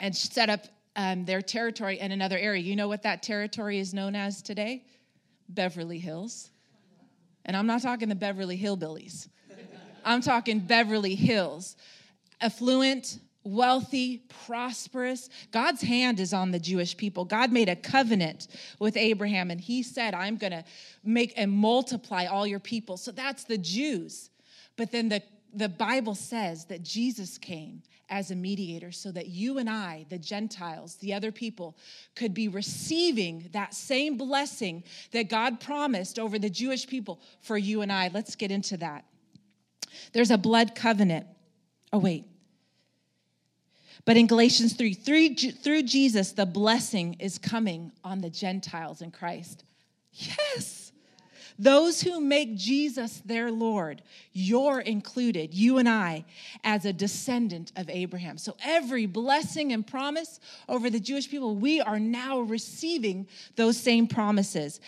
and 0.00 0.14
set 0.14 0.50
up 0.50 0.66
um, 0.96 1.24
their 1.24 1.42
territory 1.42 1.98
in 1.98 2.12
another 2.12 2.38
area. 2.38 2.62
You 2.62 2.76
know 2.76 2.88
what 2.88 3.02
that 3.02 3.22
territory 3.22 3.78
is 3.78 3.94
known 3.94 4.14
as 4.14 4.42
today? 4.42 4.84
Beverly 5.48 5.98
Hills. 5.98 6.50
And 7.44 7.56
I'm 7.56 7.66
not 7.66 7.82
talking 7.82 8.08
the 8.08 8.14
Beverly 8.14 8.58
Hillbillies. 8.58 9.28
I'm 10.04 10.20
talking 10.20 10.60
Beverly 10.60 11.14
Hills. 11.14 11.76
Affluent, 12.40 13.18
wealthy, 13.44 14.18
prosperous. 14.46 15.28
God's 15.50 15.82
hand 15.82 16.20
is 16.20 16.32
on 16.32 16.50
the 16.50 16.58
Jewish 16.58 16.96
people. 16.96 17.24
God 17.24 17.52
made 17.52 17.68
a 17.68 17.76
covenant 17.76 18.48
with 18.78 18.96
Abraham 18.96 19.50
and 19.50 19.60
he 19.60 19.82
said, 19.82 20.14
I'm 20.14 20.36
going 20.36 20.52
to 20.52 20.64
make 21.04 21.32
and 21.36 21.50
multiply 21.50 22.26
all 22.26 22.46
your 22.46 22.60
people. 22.60 22.96
So 22.96 23.12
that's 23.12 23.44
the 23.44 23.58
Jews. 23.58 24.30
But 24.76 24.90
then 24.90 25.08
the 25.08 25.22
the 25.54 25.68
Bible 25.68 26.14
says 26.14 26.64
that 26.66 26.82
Jesus 26.82 27.38
came 27.38 27.82
as 28.08 28.30
a 28.30 28.36
mediator 28.36 28.92
so 28.92 29.10
that 29.10 29.28
you 29.28 29.58
and 29.58 29.70
I, 29.70 30.04
the 30.10 30.18
Gentiles, 30.18 30.96
the 30.96 31.14
other 31.14 31.32
people, 31.32 31.76
could 32.14 32.34
be 32.34 32.48
receiving 32.48 33.48
that 33.52 33.74
same 33.74 34.16
blessing 34.18 34.84
that 35.12 35.30
God 35.30 35.60
promised 35.60 36.18
over 36.18 36.38
the 36.38 36.50
Jewish 36.50 36.86
people 36.86 37.20
for 37.40 37.56
you 37.56 37.80
and 37.80 37.90
I. 37.90 38.10
Let's 38.12 38.34
get 38.34 38.50
into 38.50 38.76
that. 38.78 39.04
There's 40.12 40.30
a 40.30 40.38
blood 40.38 40.74
covenant. 40.74 41.26
Oh, 41.92 41.98
wait. 41.98 42.24
But 44.04 44.16
in 44.16 44.26
Galatians 44.26 44.74
3, 44.74 44.94
through, 44.94 45.34
through 45.34 45.82
Jesus, 45.84 46.32
the 46.32 46.46
blessing 46.46 47.16
is 47.20 47.38
coming 47.38 47.92
on 48.02 48.20
the 48.20 48.30
Gentiles 48.30 49.00
in 49.00 49.10
Christ. 49.10 49.64
Yes. 50.12 50.81
Those 51.62 52.02
who 52.02 52.20
make 52.20 52.56
Jesus 52.56 53.22
their 53.24 53.52
Lord, 53.52 54.02
you're 54.32 54.80
included, 54.80 55.54
you 55.54 55.78
and 55.78 55.88
I, 55.88 56.24
as 56.64 56.84
a 56.84 56.92
descendant 56.92 57.70
of 57.76 57.88
Abraham. 57.88 58.36
So 58.36 58.56
every 58.64 59.06
blessing 59.06 59.72
and 59.72 59.86
promise 59.86 60.40
over 60.68 60.90
the 60.90 60.98
Jewish 60.98 61.30
people, 61.30 61.54
we 61.54 61.80
are 61.80 62.00
now 62.00 62.40
receiving 62.40 63.28
those 63.54 63.76
same 63.76 64.08
promises. 64.08 64.80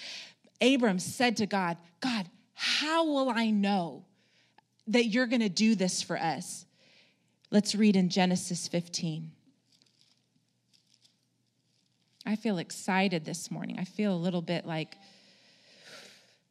Abram 0.60 0.98
said 0.98 1.36
to 1.36 1.46
God, 1.46 1.76
God, 2.00 2.26
how 2.54 3.06
will 3.06 3.30
I 3.30 3.50
know 3.50 4.04
that 4.88 5.06
you're 5.06 5.28
going 5.28 5.42
to 5.42 5.48
do 5.48 5.76
this 5.76 6.02
for 6.02 6.18
us? 6.18 6.66
Let's 7.52 7.76
read 7.76 7.94
in 7.94 8.08
Genesis 8.08 8.66
15. 8.66 9.30
I 12.26 12.34
feel 12.34 12.58
excited 12.58 13.24
this 13.24 13.48
morning. 13.48 13.78
I 13.78 13.84
feel 13.84 14.12
a 14.12 14.16
little 14.16 14.42
bit 14.42 14.66
like, 14.66 14.96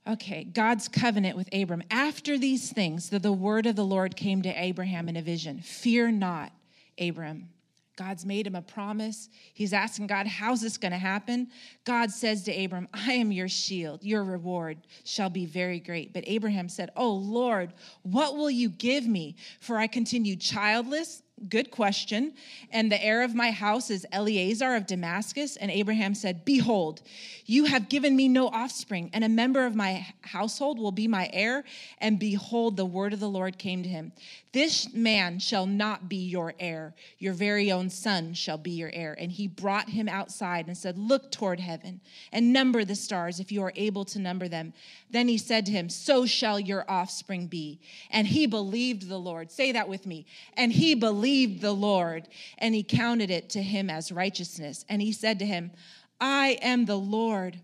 Okay, 0.05 0.43
God's 0.43 0.89
covenant 0.89 1.37
with 1.37 1.47
Abram. 1.53 1.83
After 1.89 2.37
these 2.37 2.71
things, 2.71 3.09
the, 3.09 3.19
the 3.19 3.31
word 3.31 3.65
of 3.65 3.77
the 3.77 3.85
Lord 3.85 4.15
came 4.15 4.41
to 4.41 4.49
Abraham 4.49 5.07
in 5.07 5.15
a 5.15 5.21
vision 5.21 5.59
Fear 5.59 6.11
not, 6.11 6.51
Abram. 6.99 7.49
God's 7.95 8.25
made 8.25 8.47
him 8.47 8.55
a 8.55 8.61
promise. 8.61 9.29
He's 9.53 9.71
asking 9.71 10.07
God, 10.07 10.25
How's 10.25 10.61
this 10.61 10.77
going 10.77 10.93
to 10.93 10.97
happen? 10.97 11.49
God 11.85 12.09
says 12.09 12.43
to 12.43 12.63
Abram, 12.63 12.87
I 12.91 13.13
am 13.13 13.31
your 13.31 13.47
shield. 13.47 14.03
Your 14.03 14.23
reward 14.23 14.79
shall 15.03 15.29
be 15.29 15.45
very 15.45 15.79
great. 15.79 16.11
But 16.11 16.23
Abraham 16.25 16.69
said, 16.69 16.89
Oh 16.95 17.13
Lord, 17.13 17.73
what 18.01 18.35
will 18.35 18.49
you 18.49 18.69
give 18.69 19.05
me? 19.05 19.35
For 19.59 19.77
I 19.77 19.87
continue 19.87 20.35
childless 20.35 21.21
Good 21.49 21.71
question. 21.71 22.33
And 22.71 22.91
the 22.91 23.03
heir 23.03 23.21
of 23.23 23.35
my 23.35 23.51
house 23.51 23.89
is 23.89 24.05
Eliezer 24.13 24.75
of 24.75 24.87
Damascus. 24.87 25.57
And 25.57 25.69
Abraham 25.71 26.15
said, 26.15 26.45
Behold, 26.45 27.01
you 27.45 27.65
have 27.65 27.89
given 27.89 28.15
me 28.15 28.29
no 28.29 28.47
offspring, 28.47 29.09
and 29.13 29.23
a 29.23 29.29
member 29.29 29.65
of 29.65 29.75
my 29.75 30.07
household 30.21 30.79
will 30.79 30.93
be 30.93 31.07
my 31.07 31.29
heir. 31.33 31.65
And 31.99 32.17
behold, 32.17 32.77
the 32.77 32.85
word 32.85 33.11
of 33.11 33.19
the 33.19 33.29
Lord 33.29 33.57
came 33.57 33.83
to 33.83 33.89
him 33.89 34.13
This 34.53 34.93
man 34.93 35.39
shall 35.39 35.65
not 35.65 36.07
be 36.07 36.17
your 36.17 36.53
heir, 36.59 36.93
your 37.19 37.33
very 37.33 37.71
own 37.71 37.89
son 37.89 38.33
shall 38.33 38.57
be 38.57 38.71
your 38.71 38.91
heir. 38.93 39.15
And 39.19 39.31
he 39.31 39.47
brought 39.47 39.89
him 39.89 40.07
outside 40.07 40.67
and 40.67 40.77
said, 40.77 40.97
Look 40.97 41.31
toward 41.31 41.59
heaven 41.59 41.99
and 42.31 42.53
number 42.53 42.85
the 42.85 42.95
stars 42.95 43.39
if 43.39 43.51
you 43.51 43.61
are 43.63 43.73
able 43.75 44.05
to 44.05 44.19
number 44.19 44.47
them. 44.47 44.73
Then 45.09 45.27
he 45.27 45.37
said 45.37 45.65
to 45.65 45.71
him, 45.71 45.89
So 45.89 46.25
shall 46.25 46.59
your 46.59 46.89
offspring 46.89 47.47
be. 47.47 47.79
And 48.09 48.27
he 48.27 48.47
believed 48.47 49.09
the 49.09 49.19
Lord. 49.19 49.51
Say 49.51 49.73
that 49.73 49.89
with 49.89 50.05
me. 50.05 50.25
And 50.55 50.71
he 50.71 50.95
believed 50.95 51.32
the 51.45 51.73
Lord, 51.73 52.27
and 52.57 52.73
he 52.73 52.83
counted 52.83 53.29
it 53.29 53.49
to 53.51 53.61
him 53.61 53.89
as 53.89 54.11
righteousness. 54.11 54.85
And 54.89 55.01
he 55.01 55.11
said 55.11 55.39
to 55.39 55.45
him, 55.45 55.71
I 56.19 56.57
am 56.61 56.85
the 56.85 56.97
Lord 56.97 57.59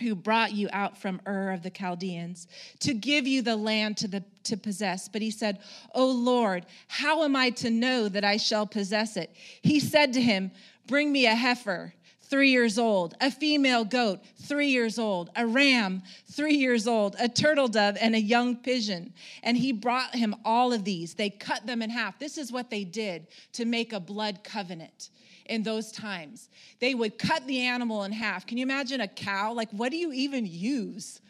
who 0.00 0.14
brought 0.14 0.52
you 0.52 0.68
out 0.72 0.98
from 0.98 1.20
Ur 1.26 1.52
of 1.52 1.62
the 1.62 1.70
Chaldeans 1.70 2.48
to 2.80 2.92
give 2.92 3.26
you 3.26 3.42
the 3.42 3.56
land 3.56 3.96
to, 3.98 4.08
the, 4.08 4.24
to 4.44 4.56
possess. 4.56 5.08
But 5.08 5.22
he 5.22 5.30
said, 5.30 5.60
O 5.94 6.06
Lord, 6.10 6.66
how 6.88 7.22
am 7.22 7.36
I 7.36 7.50
to 7.50 7.70
know 7.70 8.08
that 8.08 8.24
I 8.24 8.36
shall 8.36 8.66
possess 8.66 9.16
it? 9.16 9.30
He 9.62 9.80
said 9.80 10.12
to 10.14 10.20
him, 10.20 10.50
Bring 10.86 11.12
me 11.12 11.26
a 11.26 11.34
heifer 11.34 11.94
three 12.28 12.50
years 12.50 12.78
old, 12.78 13.14
a 13.20 13.30
female 13.30 13.84
goat, 13.84 14.20
three 14.42 14.68
years 14.68 14.98
old, 14.98 15.30
a 15.36 15.46
ram, 15.46 16.02
three 16.30 16.54
years 16.54 16.86
old, 16.86 17.16
a 17.18 17.28
turtle 17.28 17.68
dove, 17.68 17.96
and 18.00 18.14
a 18.14 18.20
young 18.20 18.56
pigeon. 18.56 19.12
And 19.42 19.56
he 19.56 19.72
brought 19.72 20.14
him 20.14 20.34
all 20.44 20.72
of 20.72 20.84
these. 20.84 21.14
They 21.14 21.30
cut 21.30 21.66
them 21.66 21.82
in 21.82 21.90
half. 21.90 22.18
This 22.18 22.38
is 22.38 22.50
what 22.50 22.70
they 22.70 22.84
did 22.84 23.28
to 23.52 23.64
make 23.64 23.92
a 23.92 24.00
blood 24.00 24.42
covenant 24.44 25.10
in 25.46 25.62
those 25.62 25.92
times. 25.92 26.48
They 26.80 26.94
would 26.94 27.18
cut 27.18 27.46
the 27.46 27.60
animal 27.60 28.02
in 28.02 28.12
half. 28.12 28.46
Can 28.46 28.58
you 28.58 28.64
imagine 28.64 29.00
a 29.00 29.08
cow? 29.08 29.52
Like, 29.52 29.70
what 29.70 29.90
do 29.90 29.96
you 29.96 30.12
even 30.12 30.46
use 30.46 31.20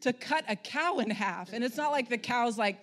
to 0.00 0.12
cut 0.12 0.44
a 0.48 0.56
cow 0.56 0.98
in 0.98 1.10
half? 1.10 1.52
And 1.52 1.62
it's 1.62 1.76
not 1.76 1.92
like 1.92 2.08
the 2.08 2.18
cow's 2.18 2.58
like, 2.58 2.78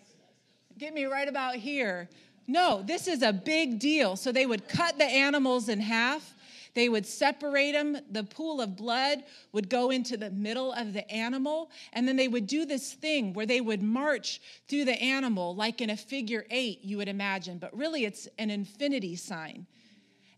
get 0.77 0.93
me 0.93 1.05
right 1.05 1.27
about 1.27 1.55
here. 1.55 2.09
No, 2.47 2.81
this 2.81 3.07
is 3.07 3.21
a 3.21 3.31
big 3.31 3.79
deal. 3.79 4.15
So 4.15 4.31
they 4.31 4.45
would 4.45 4.67
cut 4.67 4.97
the 4.97 5.05
animals 5.05 5.69
in 5.69 5.79
half 5.79 6.33
they 6.73 6.89
would 6.89 7.05
separate 7.05 7.73
them. 7.73 7.97
The 8.11 8.23
pool 8.23 8.61
of 8.61 8.75
blood 8.75 9.23
would 9.51 9.69
go 9.69 9.91
into 9.91 10.17
the 10.17 10.31
middle 10.31 10.73
of 10.73 10.93
the 10.93 11.09
animal. 11.11 11.69
And 11.93 12.07
then 12.07 12.15
they 12.15 12.27
would 12.27 12.47
do 12.47 12.65
this 12.65 12.93
thing 12.93 13.33
where 13.33 13.45
they 13.45 13.61
would 13.61 13.83
march 13.83 14.41
through 14.67 14.85
the 14.85 15.01
animal 15.01 15.55
like 15.55 15.81
in 15.81 15.89
a 15.89 15.97
figure 15.97 16.45
eight, 16.49 16.83
you 16.83 16.97
would 16.97 17.09
imagine. 17.09 17.57
But 17.57 17.75
really, 17.77 18.05
it's 18.05 18.27
an 18.39 18.49
infinity 18.49 19.15
sign. 19.15 19.67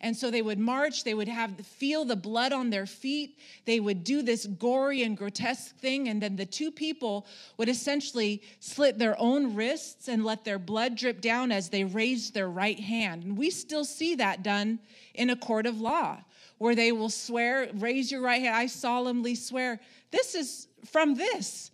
And 0.01 0.15
so 0.15 0.29
they 0.29 0.41
would 0.41 0.60
march, 0.60 1.03
they 1.03 1.13
would 1.13 1.27
have 1.27 1.60
feel 1.65 2.05
the 2.05 2.15
blood 2.15 2.53
on 2.53 2.69
their 2.69 2.86
feet, 2.86 3.39
they 3.65 3.79
would 3.79 4.03
do 4.03 4.21
this 4.21 4.45
gory 4.45 5.03
and 5.03 5.17
grotesque 5.17 5.75
thing, 5.77 6.10
and 6.10 6.21
then 6.21 6.36
the 6.36 6.45
two 6.45 6.71
people 6.71 7.25
would 7.58 7.69
essentially 7.69 8.41
slit 8.60 8.99
their 8.99 9.19
own 9.19 9.55
wrists 9.55 10.08
and 10.08 10.25
let 10.25 10.43
their 10.43 10.60
blood 10.60 10.95
drip 10.95 11.21
down 11.21 11.51
as 11.51 11.69
they 11.69 11.84
raised 11.84 12.34
their 12.34 12.49
right 12.49 12.79
hand. 12.79 13.23
And 13.23 13.38
we 13.38 13.49
still 13.49 13.86
see 13.86 14.15
that 14.15 14.43
done 14.43 14.79
in 15.13 15.29
a 15.29 15.36
court 15.36 15.65
of 15.65 15.81
law, 15.81 16.17
where 16.58 16.75
they 16.75 16.91
will 16.91 17.10
swear, 17.10 17.69
raise 17.73 18.12
your 18.12 18.21
right 18.21 18.41
hand, 18.41 18.55
I 18.55 18.67
solemnly 18.67 19.36
swear, 19.36 19.79
this 20.12 20.36
is 20.36 20.67
from 20.86 21.15
this. 21.15 21.71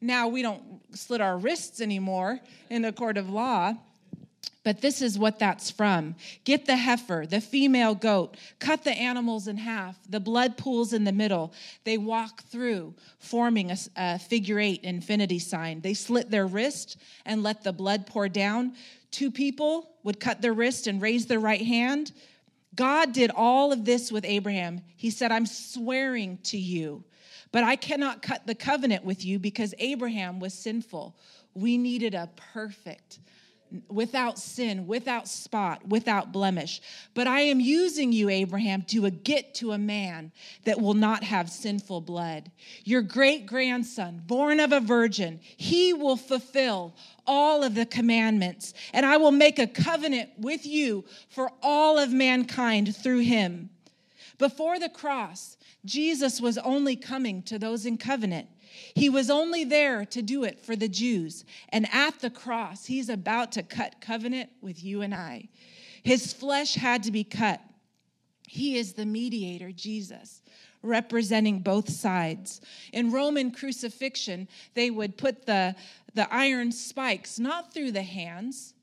Now 0.00 0.28
we 0.28 0.42
don't 0.42 0.62
slit 0.96 1.20
our 1.20 1.38
wrists 1.38 1.80
anymore 1.80 2.40
in 2.70 2.84
a 2.84 2.92
court 2.92 3.16
of 3.16 3.30
law 3.30 3.74
but 4.64 4.80
this 4.80 5.02
is 5.02 5.18
what 5.18 5.38
that's 5.38 5.70
from. 5.70 6.14
Get 6.44 6.66
the 6.66 6.76
heifer, 6.76 7.26
the 7.28 7.40
female 7.40 7.94
goat, 7.94 8.36
cut 8.60 8.84
the 8.84 8.92
animals 8.92 9.48
in 9.48 9.56
half, 9.56 9.98
the 10.08 10.20
blood 10.20 10.56
pools 10.56 10.92
in 10.92 11.04
the 11.04 11.12
middle. 11.12 11.52
They 11.84 11.98
walk 11.98 12.44
through, 12.44 12.94
forming 13.18 13.72
a, 13.72 13.76
a, 13.96 14.18
figure 14.18 14.60
eight 14.60 14.84
infinity 14.84 15.40
sign. 15.40 15.80
They 15.80 15.94
slit 15.94 16.30
their 16.30 16.46
wrist 16.46 16.96
and 17.26 17.42
let 17.42 17.64
the 17.64 17.72
blood 17.72 18.06
pour 18.06 18.28
down. 18.28 18.74
Two 19.10 19.30
people 19.30 19.90
would 20.04 20.20
cut 20.20 20.40
their 20.40 20.54
wrist 20.54 20.86
and 20.86 21.02
raise 21.02 21.26
their 21.26 21.40
right 21.40 21.64
hand. 21.64 22.12
God 22.74 23.12
did 23.12 23.30
all 23.34 23.72
of 23.72 23.84
this 23.84 24.12
with 24.12 24.24
Abraham. 24.24 24.80
He 24.96 25.10
said, 25.10 25.32
I'm 25.32 25.46
swearing 25.46 26.38
to 26.44 26.56
you, 26.56 27.04
but 27.50 27.64
I 27.64 27.76
cannot 27.76 28.22
cut 28.22 28.46
the 28.46 28.54
covenant 28.54 29.04
with 29.04 29.24
you 29.24 29.38
because 29.38 29.74
Abraham 29.78 30.38
was 30.40 30.54
sinful. 30.54 31.16
We 31.54 31.76
needed 31.76 32.14
a 32.14 32.30
perfect, 32.54 33.18
without 33.88 34.38
sin, 34.38 34.86
without 34.86 35.28
spot, 35.28 35.86
without 35.88 36.32
blemish. 36.32 36.80
But 37.14 37.26
I 37.26 37.40
am 37.40 37.60
using 37.60 38.12
you, 38.12 38.28
Abraham, 38.28 38.82
to 38.88 39.08
get 39.10 39.54
to 39.56 39.72
a 39.72 39.78
man 39.78 40.32
that 40.64 40.80
will 40.80 40.94
not 40.94 41.24
have 41.24 41.50
sinful 41.50 42.02
blood. 42.02 42.50
Your 42.84 43.02
great 43.02 43.46
grandson, 43.46 44.22
born 44.26 44.60
of 44.60 44.72
a 44.72 44.80
virgin, 44.80 45.40
he 45.56 45.92
will 45.92 46.16
fulfill 46.16 46.94
all 47.26 47.62
of 47.62 47.74
the 47.74 47.86
commandments, 47.86 48.74
and 48.92 49.06
I 49.06 49.16
will 49.16 49.32
make 49.32 49.58
a 49.58 49.66
covenant 49.66 50.30
with 50.38 50.66
you 50.66 51.04
for 51.28 51.50
all 51.62 51.98
of 51.98 52.12
mankind 52.12 52.96
through 52.96 53.20
him. 53.20 53.70
Before 54.38 54.78
the 54.78 54.88
cross, 54.88 55.56
Jesus 55.84 56.40
was 56.40 56.58
only 56.58 56.96
coming 56.96 57.42
to 57.44 57.58
those 57.58 57.86
in 57.86 57.96
covenant. 57.96 58.48
He 58.94 59.08
was 59.08 59.30
only 59.30 59.64
there 59.64 60.04
to 60.06 60.22
do 60.22 60.44
it 60.44 60.60
for 60.60 60.76
the 60.76 60.88
Jews. 60.88 61.44
And 61.70 61.86
at 61.92 62.20
the 62.20 62.30
cross, 62.30 62.86
he's 62.86 63.08
about 63.08 63.52
to 63.52 63.62
cut 63.62 64.00
covenant 64.00 64.50
with 64.60 64.82
you 64.82 65.02
and 65.02 65.14
I. 65.14 65.48
His 66.02 66.32
flesh 66.32 66.74
had 66.74 67.02
to 67.04 67.12
be 67.12 67.24
cut. 67.24 67.60
He 68.46 68.76
is 68.76 68.92
the 68.92 69.06
mediator, 69.06 69.72
Jesus, 69.72 70.42
representing 70.82 71.60
both 71.60 71.88
sides. 71.88 72.60
In 72.92 73.12
Roman 73.12 73.50
crucifixion, 73.50 74.48
they 74.74 74.90
would 74.90 75.16
put 75.16 75.46
the, 75.46 75.74
the 76.14 76.32
iron 76.32 76.72
spikes 76.72 77.38
not 77.38 77.72
through 77.72 77.92
the 77.92 78.02
hands, 78.02 78.74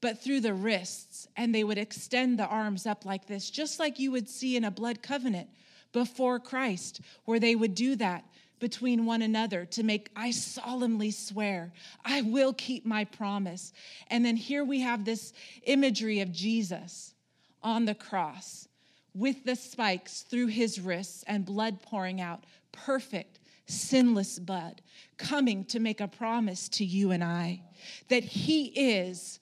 but 0.00 0.22
through 0.22 0.40
the 0.40 0.54
wrists, 0.54 1.28
and 1.36 1.54
they 1.54 1.62
would 1.62 1.78
extend 1.78 2.38
the 2.38 2.46
arms 2.46 2.86
up 2.86 3.04
like 3.04 3.26
this, 3.26 3.50
just 3.50 3.78
like 3.78 3.98
you 3.98 4.10
would 4.10 4.28
see 4.28 4.56
in 4.56 4.64
a 4.64 4.70
blood 4.70 5.02
covenant 5.02 5.48
before 5.92 6.40
Christ, 6.40 7.00
where 7.24 7.38
they 7.38 7.54
would 7.54 7.74
do 7.74 7.96
that 7.96 8.24
between 8.62 9.04
one 9.04 9.22
another 9.22 9.64
to 9.64 9.82
make, 9.82 10.08
I 10.14 10.30
solemnly 10.30 11.10
swear, 11.10 11.72
I 12.04 12.22
will 12.22 12.52
keep 12.52 12.86
my 12.86 13.04
promise. 13.04 13.72
And 14.06 14.24
then 14.24 14.36
here 14.36 14.64
we 14.64 14.78
have 14.80 15.04
this 15.04 15.32
imagery 15.64 16.20
of 16.20 16.30
Jesus 16.30 17.12
on 17.60 17.86
the 17.86 17.94
cross 17.96 18.68
with 19.14 19.42
the 19.44 19.56
spikes 19.56 20.22
through 20.22 20.46
his 20.46 20.80
wrists 20.80 21.24
and 21.26 21.44
blood 21.44 21.82
pouring 21.82 22.20
out, 22.20 22.44
perfect, 22.70 23.40
sinless 23.66 24.38
blood, 24.38 24.80
coming 25.18 25.64
to 25.64 25.80
make 25.80 26.00
a 26.00 26.06
promise 26.06 26.68
to 26.68 26.84
you 26.84 27.10
and 27.10 27.24
I 27.24 27.62
that 28.10 28.22
He 28.22 28.66
is 28.66 29.40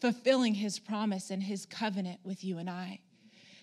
fulfilling 0.00 0.54
His 0.54 0.78
promise 0.78 1.30
and 1.30 1.42
His 1.42 1.66
covenant 1.66 2.20
with 2.24 2.42
you 2.42 2.56
and 2.56 2.70
I. 2.70 3.00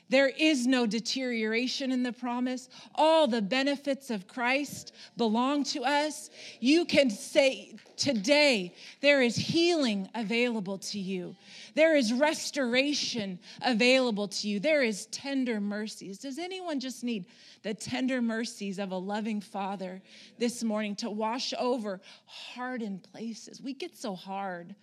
There 0.09 0.29
is 0.29 0.65
no 0.65 0.85
deterioration 0.85 1.91
in 1.91 2.03
the 2.03 2.13
promise. 2.13 2.69
All 2.95 3.27
the 3.27 3.41
benefits 3.41 4.09
of 4.09 4.27
Christ 4.27 4.93
belong 5.17 5.65
to 5.65 5.83
us. 5.83 6.29
You 6.59 6.85
can 6.85 7.09
say 7.09 7.75
today, 7.97 8.73
there 9.01 9.21
is 9.21 9.35
healing 9.35 10.07
available 10.15 10.77
to 10.77 10.99
you. 10.99 11.35
There 11.75 11.95
is 11.95 12.13
restoration 12.13 13.37
available 13.61 14.29
to 14.29 14.47
you. 14.47 14.59
There 14.59 14.81
is 14.81 15.07
tender 15.07 15.59
mercies. 15.59 16.19
Does 16.19 16.39
anyone 16.39 16.79
just 16.79 17.03
need 17.03 17.25
the 17.63 17.73
tender 17.73 18.21
mercies 18.21 18.79
of 18.79 18.91
a 18.91 18.97
loving 18.97 19.41
Father 19.41 20.01
this 20.37 20.63
morning 20.63 20.95
to 20.97 21.09
wash 21.09 21.53
over 21.59 21.99
hardened 22.25 23.03
places? 23.11 23.61
We 23.61 23.73
get 23.73 23.97
so 23.97 24.15
hard. 24.15 24.73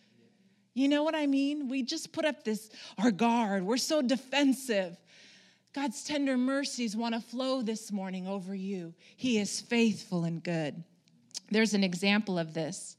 You 0.75 0.89
know 0.89 1.05
what 1.05 1.15
I 1.15 1.27
mean? 1.29 1.69
We 1.69 1.85
just 1.85 2.13
put 2.13 2.25
up 2.25 2.43
this, 2.43 2.69
our 2.99 3.13
guard. 3.13 3.65
We're 3.65 3.77
so 3.77 4.03
defensive. 4.03 4.97
God's 5.75 6.05
tender 6.05 6.37
mercies 6.37 6.97
want 6.97 7.15
to 7.17 7.21
flow 7.21 7.61
this 7.61 7.91
morning 7.91 8.29
over 8.29 8.55
you. 8.55 8.95
He 9.17 9.39
is 9.39 9.61
faithful 9.61 10.23
and 10.23 10.43
good. 10.43 10.85
There's 11.51 11.75
an 11.75 11.83
example 11.83 12.39
of 12.39 12.55
this. 12.55 12.97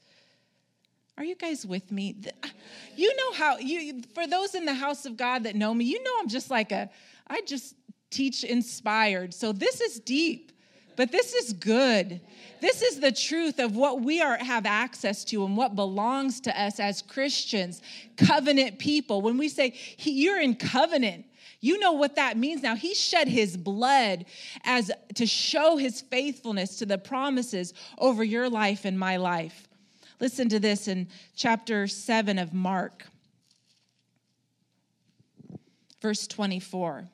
Are 1.18 1.24
you 1.24 1.36
guys 1.36 1.66
with 1.66 1.90
me? 1.90 2.18
Uh, 2.44 2.50
you 2.98 3.16
know 3.16 3.32
how 3.32 3.58
you 3.58 4.02
for 4.14 4.28
those 4.28 4.54
in 4.56 4.66
the 4.66 4.74
house 4.74 5.06
of 5.06 5.16
God 5.16 5.44
that 5.44 5.56
know 5.56 5.74
me, 5.74 5.86
you 5.86 6.04
know 6.04 6.12
I'm 6.20 6.28
just 6.28 6.52
like 6.52 6.74
a 6.74 6.90
I 7.28 7.42
just 7.48 7.76
teach 8.10 8.44
inspired. 8.44 9.34
So 9.34 9.54
this 9.54 9.80
is 9.80 10.00
deep. 10.00 10.52
But 10.98 11.12
this 11.12 11.34
is 11.34 11.52
good. 11.52 12.22
This 12.62 12.82
is 12.82 13.02
the 13.02 13.12
truth 13.12 13.60
of 13.60 13.76
what 13.76 14.02
we 14.02 14.22
are 14.22 14.38
have 14.38 14.66
access 14.66 15.26
to 15.26 15.44
and 15.44 15.58
what 15.58 15.76
belongs 15.76 16.40
to 16.42 16.62
us 16.62 16.80
as 16.80 17.02
Christians, 17.02 17.82
covenant 18.16 18.80
people. 18.80 19.22
When 19.22 19.38
we 19.38 19.50
say 19.50 19.76
you're 19.98 20.40
in 20.40 20.56
covenant, 20.56 21.26
you 21.66 21.80
know 21.80 21.94
what 21.94 22.18
that 22.18 22.38
means 22.38 22.62
now. 22.62 22.76
He 22.76 22.94
shed 22.94 23.28
his 23.28 23.58
blood 23.58 24.26
as 24.64 24.92
to 25.16 25.26
show 25.26 25.78
his 25.78 26.00
faithfulness 26.00 26.78
to 26.78 26.86
the 26.86 27.00
promises 27.00 27.74
over 27.98 28.24
your 28.24 28.52
life 28.52 28.86
and 28.86 29.00
my 29.00 29.18
life. 29.18 29.68
Listen 30.20 30.48
to 30.50 30.60
this 30.60 30.88
in 30.88 31.08
chapter 31.36 31.88
7 31.88 32.38
of 32.38 32.54
Mark, 32.54 33.08
verse 36.04 36.28
24. 36.28 37.06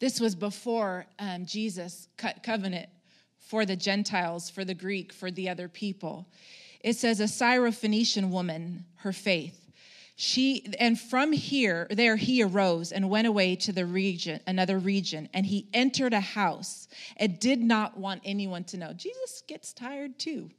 This 0.00 0.18
was 0.18 0.34
before 0.34 1.06
um, 1.20 1.46
Jesus 1.46 2.08
cut 2.16 2.42
covenant 2.42 2.88
for 3.38 3.64
the 3.64 3.76
Gentiles, 3.76 4.50
for 4.50 4.64
the 4.64 4.74
Greek, 4.74 5.12
for 5.12 5.30
the 5.30 5.48
other 5.48 5.68
people. 5.68 6.26
It 6.80 6.96
says, 6.96 7.20
A 7.20 7.24
Syrophoenician 7.24 8.30
woman, 8.30 8.84
her 8.96 9.12
faith 9.12 9.63
she 10.16 10.72
and 10.78 10.98
from 10.98 11.32
here 11.32 11.88
there 11.90 12.16
he 12.16 12.42
arose 12.42 12.92
and 12.92 13.10
went 13.10 13.26
away 13.26 13.56
to 13.56 13.72
the 13.72 13.84
region 13.84 14.38
another 14.46 14.78
region 14.78 15.28
and 15.34 15.44
he 15.44 15.68
entered 15.74 16.12
a 16.12 16.20
house 16.20 16.86
and 17.16 17.40
did 17.40 17.60
not 17.60 17.98
want 17.98 18.22
anyone 18.24 18.64
to 18.64 18.76
know. 18.76 18.92
Jesus 18.92 19.42
gets 19.48 19.72
tired 19.72 20.18
too. 20.18 20.50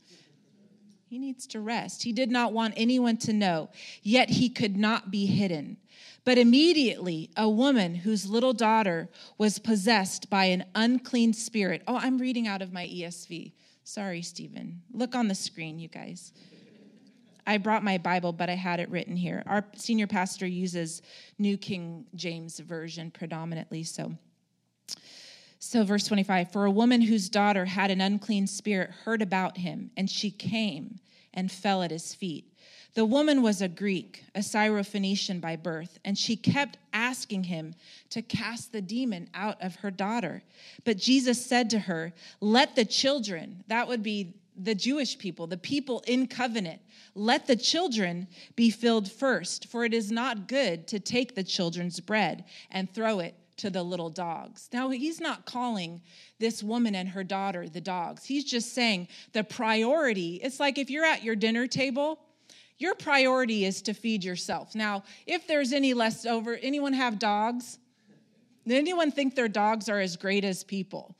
He 1.07 1.19
needs 1.19 1.47
to 1.47 1.61
rest. 1.61 2.03
He 2.03 2.11
did 2.11 2.31
not 2.31 2.51
want 2.51 2.73
anyone 2.75 3.17
to 3.17 3.31
know, 3.31 3.69
yet 4.01 4.29
he 4.29 4.49
could 4.49 4.75
not 4.75 5.11
be 5.11 5.27
hidden. 5.27 5.77
But 6.25 6.39
immediately, 6.39 7.29
a 7.37 7.47
woman 7.47 7.95
whose 7.95 8.29
little 8.29 8.53
daughter 8.53 9.09
was 9.37 9.59
possessed 9.59 10.29
by 10.29 10.45
an 10.45 10.65
unclean 10.73 11.33
spirit. 11.33 11.83
Oh, 11.87 11.97
I'm 11.97 12.17
reading 12.17 12.47
out 12.47 12.63
of 12.63 12.73
my 12.73 12.87
ESV. 12.87 13.53
Sorry, 13.83 14.23
Stephen. 14.23 14.81
Look 14.91 15.13
on 15.13 15.27
the 15.27 15.35
screen, 15.35 15.77
you 15.77 15.87
guys. 15.87 16.33
I 17.47 17.57
brought 17.57 17.83
my 17.83 17.97
Bible, 17.97 18.33
but 18.33 18.49
I 18.49 18.55
had 18.55 18.79
it 18.79 18.89
written 18.89 19.15
here. 19.15 19.43
Our 19.45 19.65
senior 19.75 20.07
pastor 20.07 20.47
uses 20.47 21.01
New 21.37 21.57
King 21.57 22.05
James 22.15 22.59
Version 22.59 23.11
predominantly, 23.11 23.83
so. 23.83 24.13
So, 25.59 25.83
verse 25.83 26.05
25 26.05 26.51
For 26.51 26.65
a 26.65 26.71
woman 26.71 27.01
whose 27.01 27.29
daughter 27.29 27.65
had 27.65 27.91
an 27.91 28.01
unclean 28.01 28.47
spirit 28.47 28.91
heard 29.03 29.21
about 29.21 29.57
him, 29.57 29.91
and 29.97 30.09
she 30.09 30.31
came 30.31 30.99
and 31.33 31.51
fell 31.51 31.83
at 31.83 31.91
his 31.91 32.13
feet. 32.13 32.51
The 32.95 33.05
woman 33.05 33.41
was 33.41 33.61
a 33.61 33.67
Greek, 33.67 34.23
a 34.33 34.39
Syrophoenician 34.39 35.41
by 35.41 35.57
birth, 35.57 35.99
and 36.05 36.17
she 36.17 36.37
kept 36.37 36.77
asking 36.93 37.43
him 37.43 37.75
to 38.09 38.21
cast 38.21 38.71
the 38.71 38.81
demon 38.81 39.29
out 39.33 39.61
of 39.61 39.75
her 39.77 39.91
daughter. 39.91 40.43
But 40.85 40.97
Jesus 40.97 41.45
said 41.45 41.69
to 41.71 41.79
her, 41.79 42.13
Let 42.39 42.75
the 42.75 42.85
children, 42.85 43.65
that 43.67 43.89
would 43.89 44.01
be 44.01 44.35
the 44.57 44.75
Jewish 44.75 45.17
people, 45.17 45.47
the 45.47 45.57
people 45.57 46.03
in 46.07 46.27
covenant. 46.27 46.81
Let 47.13 47.47
the 47.47 47.55
children 47.55 48.27
be 48.55 48.69
filled 48.69 49.11
first, 49.11 49.67
for 49.67 49.85
it 49.85 49.93
is 49.93 50.11
not 50.11 50.47
good 50.47 50.87
to 50.87 50.99
take 50.99 51.35
the 51.35 51.43
children's 51.43 51.99
bread 51.99 52.45
and 52.71 52.91
throw 52.91 53.19
it 53.19 53.35
to 53.57 53.69
the 53.69 53.83
little 53.83 54.09
dogs. 54.09 54.69
Now, 54.73 54.89
he's 54.89 55.21
not 55.21 55.45
calling 55.45 56.01
this 56.39 56.61
woman 56.61 56.95
and 56.95 57.09
her 57.09 57.23
daughter 57.23 57.69
the 57.69 57.81
dogs. 57.81 58.25
He's 58.25 58.43
just 58.43 58.73
saying 58.73 59.07
the 59.33 59.43
priority, 59.43 60.41
it's 60.43 60.59
like 60.59 60.77
if 60.77 60.89
you're 60.89 61.05
at 61.05 61.23
your 61.23 61.35
dinner 61.35 61.67
table, 61.67 62.19
your 62.77 62.95
priority 62.95 63.63
is 63.63 63.81
to 63.83 63.93
feed 63.93 64.23
yourself. 64.23 64.75
Now, 64.75 65.03
if 65.25 65.47
there's 65.47 65.71
any 65.71 65.93
left 65.93 66.25
over, 66.25 66.55
anyone 66.61 66.91
have 66.93 67.19
dogs? 67.19 67.79
Did 68.67 68.77
Anyone 68.77 69.11
think 69.11 69.35
their 69.35 69.47
dogs 69.47 69.89
are 69.89 69.99
as 69.99 70.17
great 70.17 70.43
as 70.43 70.63
people? 70.63 71.15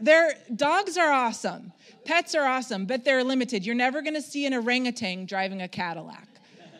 Their 0.00 0.34
dogs 0.54 0.96
are 0.96 1.12
awesome. 1.12 1.72
Pets 2.04 2.34
are 2.34 2.46
awesome, 2.46 2.86
but 2.86 3.04
they're 3.04 3.24
limited. 3.24 3.64
You're 3.66 3.74
never 3.74 4.02
going 4.02 4.14
to 4.14 4.22
see 4.22 4.46
an 4.46 4.54
orangutan 4.54 5.26
driving 5.26 5.62
a 5.62 5.68
Cadillac. 5.68 6.26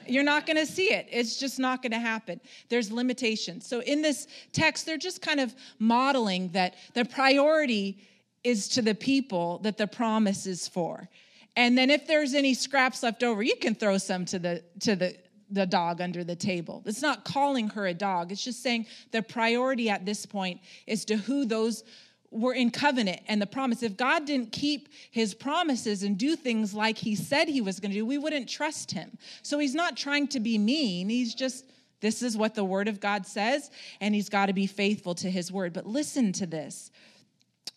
You're 0.07 0.25
not 0.25 0.47
going 0.47 0.57
to 0.57 0.67
see 0.67 0.93
it. 0.93 1.07
It's 1.11 1.39
just 1.39 1.59
not 1.59 1.83
going 1.83 1.93
to 1.93 1.99
happen. 1.99 2.41
There's 2.69 2.91
limitations. 2.91 3.67
So 3.67 3.81
in 3.81 4.03
this 4.03 4.27
text, 4.53 4.87
they're 4.87 4.97
just 4.97 5.23
kind 5.23 5.39
of 5.39 5.55
modeling 5.79 6.49
that 6.49 6.75
the 6.95 7.05
priority 7.05 7.99
is 8.43 8.69
to 8.71 8.83
the 8.83 8.95
people 8.95 9.59
that 9.59 9.77
the 9.77 9.87
promise 9.87 10.47
is 10.47 10.67
for. 10.67 11.09
And 11.57 11.77
then 11.77 11.91
if 11.91 12.07
there's 12.07 12.35
any 12.35 12.55
scraps 12.55 13.03
left 13.03 13.23
over, 13.23 13.43
you 13.43 13.57
can 13.57 13.75
throw 13.75 13.99
some 13.99 14.25
to 14.27 14.39
the 14.39 14.65
to 14.81 14.97
the 14.97 15.17
the 15.53 15.67
dog 15.67 16.01
under 16.01 16.23
the 16.23 16.37
table. 16.37 16.83
It's 16.87 17.03
not 17.03 17.25
calling 17.25 17.69
her 17.71 17.89
a 17.89 17.95
dog. 17.95 18.31
It's 18.31 18.45
just 18.45 18.63
saying 18.63 18.87
the 19.11 19.21
priority 19.21 19.91
at 19.91 20.07
this 20.07 20.25
point 20.25 20.61
is 20.87 21.05
to 21.07 21.17
who 21.17 21.45
those 21.45 21.83
were 22.31 22.53
in 22.53 22.71
covenant 22.71 23.21
and 23.27 23.43
the 23.43 23.47
promise. 23.47 23.83
If 23.83 23.97
God 23.97 24.25
didn't 24.25 24.53
keep 24.53 24.89
his 25.11 25.35
promises 25.35 26.03
and 26.03 26.17
do 26.17 26.37
things 26.37 26.73
like 26.73 26.97
he 26.97 27.15
said 27.15 27.49
he 27.49 27.61
was 27.61 27.81
going 27.81 27.91
to 27.91 27.99
do, 27.99 28.07
we 28.07 28.19
wouldn't 28.19 28.49
trust 28.49 28.93
him. 28.93 29.19
So 29.43 29.59
he's 29.59 29.75
not 29.75 29.97
trying 29.97 30.29
to 30.29 30.41
be 30.41 30.57
mean. 30.57 31.09
He's 31.09 31.35
just, 31.35 31.65
this 32.01 32.23
is 32.23 32.37
what 32.37 32.55
the 32.55 32.65
word 32.65 32.89
of 32.89 33.01
God 33.01 33.27
says, 33.27 33.71
and 34.01 34.15
he's 34.15 34.29
got 34.29 34.47
to 34.47 34.53
be 34.53 34.67
faithful 34.67 35.15
to 35.17 35.31
his 35.31 35.51
word. 35.51 35.73
But 35.73 35.87
listen 35.87 36.33
to 36.35 36.47
this 36.47 36.91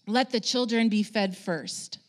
let 0.05 0.31
the 0.31 0.39
children 0.39 0.89
be 0.89 1.01
fed 1.01 1.35
first. 1.35 1.99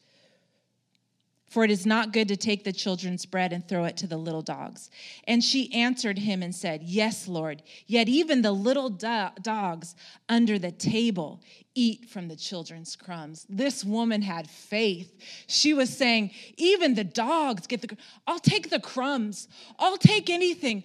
For 1.55 1.62
it 1.62 1.71
is 1.71 1.87
not 1.87 2.12
good 2.12 2.27
to 2.27 2.37
take 2.37 2.64
the 2.64 2.73
children's 2.73 3.25
bread 3.25 3.53
and 3.53 3.69
throw 3.69 3.85
it 3.85 3.97
to 3.99 4.09
the 4.09 4.17
little 4.17 4.43
dogs. 4.43 4.90
And 5.29 5.40
she 5.40 5.73
answered 5.73 6.19
him 6.19 6.43
and 6.43 6.53
said, 6.53 6.83
Yes, 6.83 7.29
Lord. 7.29 7.62
Yet 7.87 8.09
even 8.09 8.43
the 8.43 8.51
little 8.51 8.90
do- 8.90 9.29
dogs 9.40 9.95
under 10.29 10.59
the 10.59 10.73
table 10.73 11.45
eat 11.77 12.07
from 12.07 12.27
the 12.27 12.35
children's 12.35 12.97
crumbs. 12.97 13.47
This 13.49 13.85
woman 13.85 14.21
had 14.21 14.51
faith. 14.51 15.12
She 15.47 15.75
was 15.75 15.97
saying, 15.97 16.33
Even 16.57 16.95
the 16.95 17.05
dogs 17.05 17.69
get 17.69 17.83
the, 17.83 17.97
I'll 18.27 18.40
take 18.40 18.71
the 18.71 18.81
crumbs, 18.81 19.47
I'll 19.79 19.97
take 19.97 20.31
anything 20.31 20.83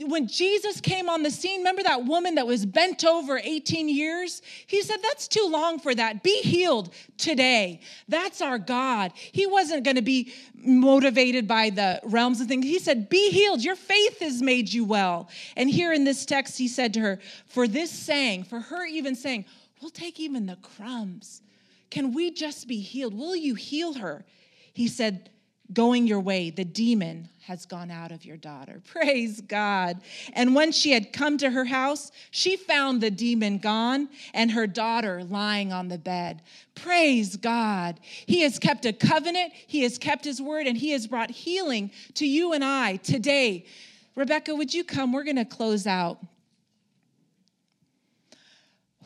when 0.00 0.26
Jesus 0.26 0.80
came 0.80 1.08
on 1.08 1.22
the 1.22 1.30
scene, 1.30 1.60
remember 1.60 1.82
that 1.82 2.04
woman 2.04 2.36
that 2.36 2.46
was 2.46 2.64
bent 2.64 3.04
over 3.04 3.38
18 3.42 3.88
years? 3.88 4.40
He 4.66 4.82
said, 4.82 4.98
That's 5.02 5.28
too 5.28 5.46
long 5.50 5.78
for 5.78 5.94
that. 5.94 6.22
Be 6.22 6.40
healed 6.40 6.94
today. 7.18 7.80
That's 8.08 8.40
our 8.40 8.58
God. 8.58 9.12
He 9.14 9.46
wasn't 9.46 9.84
going 9.84 9.96
to 9.96 10.02
be 10.02 10.32
motivated 10.54 11.46
by 11.46 11.70
the 11.70 12.00
realms 12.04 12.40
of 12.40 12.48
things. 12.48 12.64
He 12.64 12.78
said, 12.78 13.08
Be 13.08 13.30
healed. 13.30 13.62
Your 13.62 13.76
faith 13.76 14.20
has 14.20 14.40
made 14.40 14.72
you 14.72 14.84
well. 14.84 15.28
And 15.56 15.70
here 15.70 15.92
in 15.92 16.04
this 16.04 16.24
text, 16.24 16.56
he 16.56 16.68
said 16.68 16.94
to 16.94 17.00
her, 17.00 17.18
For 17.46 17.68
this 17.68 17.90
saying, 17.90 18.44
for 18.44 18.60
her 18.60 18.86
even 18.86 19.14
saying, 19.14 19.44
We'll 19.80 19.90
take 19.90 20.20
even 20.20 20.46
the 20.46 20.56
crumbs. 20.56 21.42
Can 21.90 22.14
we 22.14 22.30
just 22.30 22.68
be 22.68 22.80
healed? 22.80 23.12
Will 23.12 23.36
you 23.36 23.54
heal 23.54 23.94
her? 23.94 24.24
He 24.72 24.88
said, 24.88 25.28
going 25.74 26.06
your 26.06 26.20
way, 26.20 26.50
the 26.50 26.64
demon 26.64 27.28
has 27.46 27.66
gone 27.66 27.90
out 27.90 28.12
of 28.12 28.24
your 28.24 28.36
daughter. 28.36 28.80
Praise 28.86 29.40
God. 29.40 30.00
And 30.32 30.54
when 30.54 30.72
she 30.72 30.92
had 30.92 31.12
come 31.12 31.38
to 31.38 31.50
her 31.50 31.64
house, 31.64 32.12
she 32.30 32.56
found 32.56 33.00
the 33.00 33.10
demon 33.10 33.58
gone 33.58 34.08
and 34.32 34.50
her 34.52 34.66
daughter 34.66 35.24
lying 35.24 35.72
on 35.72 35.88
the 35.88 35.98
bed. 35.98 36.42
Praise 36.74 37.36
God. 37.36 37.98
He 38.26 38.42
has 38.42 38.58
kept 38.58 38.86
a 38.86 38.92
covenant, 38.92 39.52
He 39.66 39.82
has 39.82 39.98
kept 39.98 40.24
His 40.24 40.40
word, 40.40 40.66
and 40.66 40.76
He 40.76 40.90
has 40.90 41.06
brought 41.06 41.30
healing 41.30 41.90
to 42.14 42.26
you 42.26 42.52
and 42.52 42.64
I 42.64 42.96
today. 42.96 43.66
Rebecca, 44.14 44.54
would 44.54 44.72
you 44.72 44.84
come? 44.84 45.12
We're 45.12 45.24
going 45.24 45.36
to 45.36 45.44
close 45.44 45.86
out. 45.86 46.18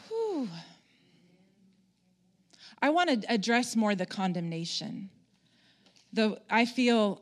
Whew. 0.09 0.49
I 2.83 2.91
want 2.91 3.23
to 3.23 3.33
address 3.33 3.77
more 3.77 3.95
the 3.95 4.07
condemnation. 4.07 5.11
The 6.17 6.41
I 6.49 6.65
feel 6.65 7.21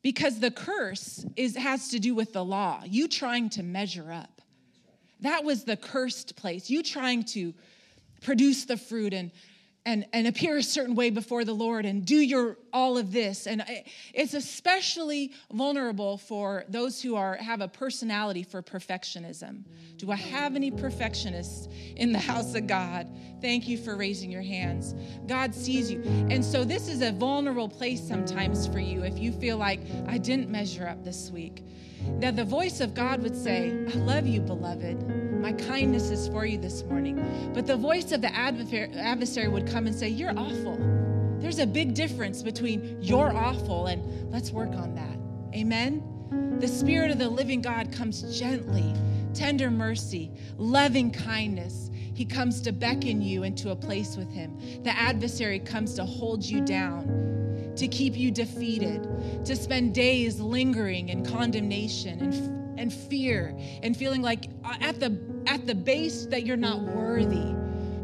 because 0.00 0.38
the 0.38 0.52
curse 0.52 1.26
is 1.34 1.56
has 1.56 1.88
to 1.88 1.98
do 1.98 2.14
with 2.14 2.32
the 2.32 2.44
law. 2.44 2.82
You 2.86 3.08
trying 3.08 3.50
to 3.50 3.64
measure 3.64 4.12
up. 4.12 4.40
That 5.20 5.42
was 5.42 5.64
the 5.64 5.76
cursed 5.76 6.36
place. 6.36 6.70
You 6.70 6.84
trying 6.84 7.24
to 7.24 7.52
produce 8.22 8.64
the 8.64 8.76
fruit 8.76 9.12
and 9.12 9.32
and, 9.88 10.04
and 10.12 10.26
appear 10.26 10.58
a 10.58 10.62
certain 10.62 10.94
way 10.94 11.08
before 11.08 11.46
the 11.46 11.54
Lord 11.54 11.86
and 11.86 12.04
do 12.04 12.16
your 12.16 12.58
all 12.74 12.98
of 12.98 13.10
this. 13.10 13.46
And 13.46 13.64
it's 14.12 14.34
especially 14.34 15.32
vulnerable 15.50 16.18
for 16.18 16.64
those 16.68 17.00
who 17.00 17.16
are 17.16 17.36
have 17.36 17.62
a 17.62 17.68
personality 17.68 18.42
for 18.42 18.62
perfectionism. 18.62 19.62
Do 19.96 20.10
I 20.10 20.16
have 20.16 20.56
any 20.56 20.70
perfectionists 20.70 21.68
in 21.96 22.12
the 22.12 22.18
house 22.18 22.54
of 22.54 22.66
God? 22.66 23.08
Thank 23.40 23.66
you 23.66 23.78
for 23.78 23.96
raising 23.96 24.30
your 24.30 24.42
hands. 24.42 24.94
God 25.26 25.54
sees 25.54 25.90
you. 25.90 26.02
And 26.28 26.44
so 26.44 26.64
this 26.64 26.86
is 26.88 27.00
a 27.00 27.12
vulnerable 27.12 27.68
place 27.68 28.06
sometimes 28.06 28.66
for 28.66 28.80
you 28.80 29.04
if 29.04 29.18
you 29.18 29.32
feel 29.32 29.56
like 29.56 29.80
I 30.06 30.18
didn't 30.18 30.50
measure 30.50 30.86
up 30.86 31.02
this 31.02 31.30
week. 31.30 31.64
That 32.20 32.36
the 32.36 32.44
voice 32.44 32.80
of 32.80 32.94
God 32.94 33.22
would 33.22 33.36
say, 33.36 33.70
I 33.92 33.96
love 33.98 34.26
you, 34.26 34.40
beloved. 34.40 35.40
My 35.40 35.52
kindness 35.52 36.10
is 36.10 36.28
for 36.28 36.44
you 36.44 36.58
this 36.58 36.82
morning. 36.84 37.50
But 37.54 37.66
the 37.66 37.76
voice 37.76 38.12
of 38.12 38.20
the 38.20 38.34
adversary 38.34 39.48
would 39.48 39.66
come 39.68 39.86
and 39.86 39.94
say, 39.94 40.08
You're 40.08 40.36
awful. 40.36 40.76
There's 41.38 41.60
a 41.60 41.66
big 41.66 41.94
difference 41.94 42.42
between 42.42 42.98
you're 43.00 43.34
awful 43.34 43.86
and 43.86 44.30
let's 44.32 44.50
work 44.50 44.70
on 44.70 44.94
that. 44.96 45.56
Amen? 45.56 46.02
The 46.58 46.68
Spirit 46.68 47.12
of 47.12 47.18
the 47.18 47.28
living 47.28 47.62
God 47.62 47.92
comes 47.92 48.38
gently, 48.38 48.92
tender 49.32 49.70
mercy, 49.70 50.32
loving 50.56 51.12
kindness. 51.12 51.90
He 51.92 52.24
comes 52.24 52.60
to 52.62 52.72
beckon 52.72 53.22
you 53.22 53.44
into 53.44 53.70
a 53.70 53.76
place 53.76 54.16
with 54.16 54.32
Him. 54.32 54.58
The 54.82 54.90
adversary 54.90 55.60
comes 55.60 55.94
to 55.94 56.04
hold 56.04 56.44
you 56.44 56.60
down 56.60 57.37
to 57.78 57.88
keep 57.88 58.16
you 58.16 58.30
defeated, 58.30 59.44
to 59.44 59.56
spend 59.56 59.94
days 59.94 60.40
lingering 60.40 61.08
in 61.08 61.24
condemnation 61.24 62.20
and, 62.20 62.78
and 62.78 62.92
fear 62.92 63.56
and 63.82 63.96
feeling 63.96 64.22
like 64.22 64.46
uh, 64.64 64.74
at 64.80 65.00
the, 65.00 65.18
at 65.46 65.66
the 65.66 65.74
base 65.74 66.26
that 66.26 66.44
you're 66.44 66.56
not 66.56 66.80
worthy 66.80 67.54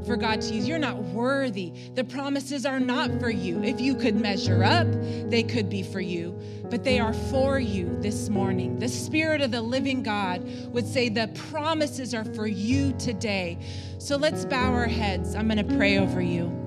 for 0.05 0.17
God 0.17 0.41
to 0.43 0.55
use. 0.55 0.69
You're 0.69 0.79
not 0.79 0.99
worthy. 0.99 1.73
The 1.95 2.05
promises 2.05 2.67
are 2.67 2.81
not 2.81 3.19
for 3.21 3.31
you. 3.31 3.63
If 3.63 3.81
you 3.81 3.95
could 3.95 4.15
measure 4.21 4.63
up, 4.63 4.87
they 5.31 5.43
could 5.43 5.71
be 5.71 5.83
for 5.83 6.01
you, 6.01 6.39
but 6.71 6.85
they 6.85 6.99
are 7.01 7.15
for 7.15 7.59
you 7.59 7.97
this 8.01 8.29
morning. 8.29 8.79
The 8.79 8.89
Spirit 8.89 9.41
of 9.41 9.51
the 9.51 9.63
living 9.63 10.03
God 10.03 10.47
would 10.73 10.87
say 10.87 11.09
the 11.09 11.29
promises 11.51 12.15
are 12.15 12.25
for 12.25 12.47
you 12.47 12.93
today. 12.99 13.59
So 13.99 14.17
let's 14.17 14.45
bow 14.45 14.73
our 14.73 14.87
heads. 14.87 15.35
I'm 15.35 15.49
going 15.49 15.67
to 15.67 15.77
pray 15.77 15.99
over 15.99 16.21
you. 16.21 16.61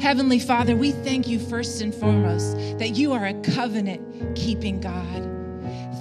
Heavenly 0.00 0.40
Father, 0.40 0.74
we 0.74 0.90
thank 0.90 1.28
you 1.28 1.38
first 1.38 1.80
and 1.80 1.94
foremost 1.94 2.56
that 2.78 2.96
you 2.96 3.12
are 3.12 3.26
a 3.26 3.34
covenant 3.42 4.36
keeping 4.36 4.80
God. 4.80 5.22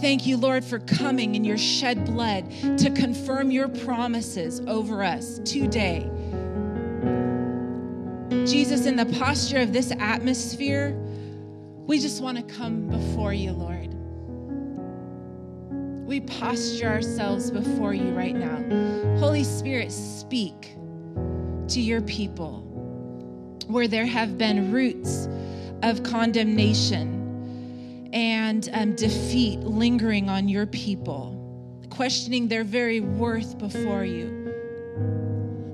Thank 0.02 0.26
you, 0.26 0.38
Lord, 0.38 0.66
for 0.66 0.80
coming 0.80 1.36
in 1.36 1.44
your 1.44 1.60
shed 1.60 2.06
blood 2.06 2.50
to 2.80 2.90
confirm 2.90 3.52
your 3.52 3.68
promises 3.68 4.60
over 4.62 5.04
us 5.04 5.40
today. 5.46 6.10
Jesus, 8.46 8.88
in 8.88 8.96
the 8.96 9.06
posture 9.20 9.60
of 9.60 9.74
this 9.74 9.92
atmosphere, 10.00 10.98
we 11.86 12.00
just 12.00 12.24
want 12.24 12.38
to 12.38 12.56
come 12.56 12.88
before 12.88 13.34
you, 13.34 13.52
Lord. 13.52 13.94
We 16.08 16.22
posture 16.22 16.88
ourselves 16.88 17.52
before 17.52 17.94
you 17.94 18.10
right 18.10 18.36
now. 18.36 19.20
Holy 19.20 19.44
Spirit, 19.44 19.92
speak 19.92 20.76
to 21.68 21.80
your 21.80 22.02
people 22.02 22.68
where 23.72 23.88
there 23.88 24.06
have 24.06 24.38
been 24.38 24.72
roots 24.72 25.28
of 25.84 26.04
condemnation 26.04 28.10
and 28.14 28.70
um, 28.74 28.96
defeat 28.96 29.60
lingering 29.62 30.30
on 30.30 30.50
your 30.50 30.66
people, 30.66 31.38
questioning 31.90 32.48
their 32.48 32.64
very 32.64 33.00
worth 33.00 33.58
before 33.58 34.04
you. 34.04 34.38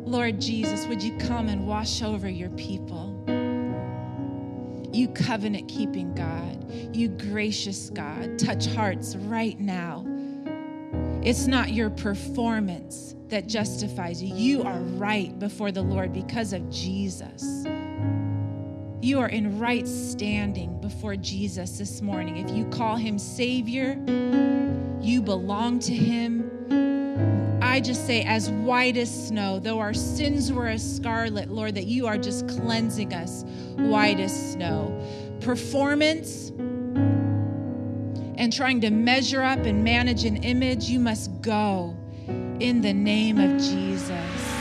Lord 0.06 0.40
Jesus, 0.40 0.86
would 0.88 1.04
you 1.04 1.18
come 1.18 1.50
and 1.50 1.68
wash 1.68 2.02
over 2.02 2.30
your 2.30 2.50
people? 2.52 3.14
You 4.94 5.10
covenant 5.10 5.68
keeping 5.68 6.14
God, 6.14 6.96
you 6.96 7.10
gracious 7.10 7.90
God, 7.90 8.40
touch 8.40 8.68
hearts 8.68 9.16
right 9.16 9.60
now. 9.60 10.06
It's 11.24 11.46
not 11.46 11.74
your 11.74 11.90
performance 11.90 13.16
that 13.28 13.48
justifies 13.48 14.24
you. 14.24 14.34
You 14.34 14.64
are 14.64 14.80
right 14.80 15.38
before 15.40 15.72
the 15.72 15.82
Lord 15.82 16.14
because 16.14 16.54
of 16.54 16.70
Jesus. 16.70 17.66
You 19.08 19.22
are 19.22 19.30
in 19.30 19.58
right 19.58 19.88
standing 19.88 20.82
before 20.82 21.16
Jesus 21.16 21.78
this 21.78 22.02
morning. 22.02 22.36
If 22.36 22.50
you 22.54 22.66
call 22.66 22.98
him 22.98 23.18
Savior, 23.18 23.98
you 25.00 25.22
belong 25.22 25.80
to 25.80 25.96
him. 25.96 27.58
I 27.62 27.80
just 27.80 28.06
say, 28.06 28.24
as 28.24 28.50
white 28.50 28.98
as 28.98 29.30
snow, 29.30 29.60
though 29.60 29.80
our 29.80 29.94
sins 29.94 30.52
were 30.52 30.68
as 30.68 30.84
scarlet, 30.98 31.48
Lord, 31.48 31.76
that 31.76 31.86
you 31.86 32.06
are 32.06 32.18
just 32.18 32.50
cleansing 32.50 33.14
us 33.14 33.46
white 33.78 34.20
as 34.20 34.52
snow. 34.52 35.02
Performance 35.40 36.50
and 38.38 38.52
trying 38.52 38.82
to 38.82 38.90
measure 38.90 39.42
up 39.42 39.60
and 39.60 39.86
manage 39.86 40.26
an 40.26 40.44
image, 40.44 40.90
you 40.90 41.00
must 41.00 41.42
go 41.42 41.96
in 42.60 42.82
the 42.82 42.94
name 42.94 43.40
of 43.40 43.58
Jesus. 43.58 44.57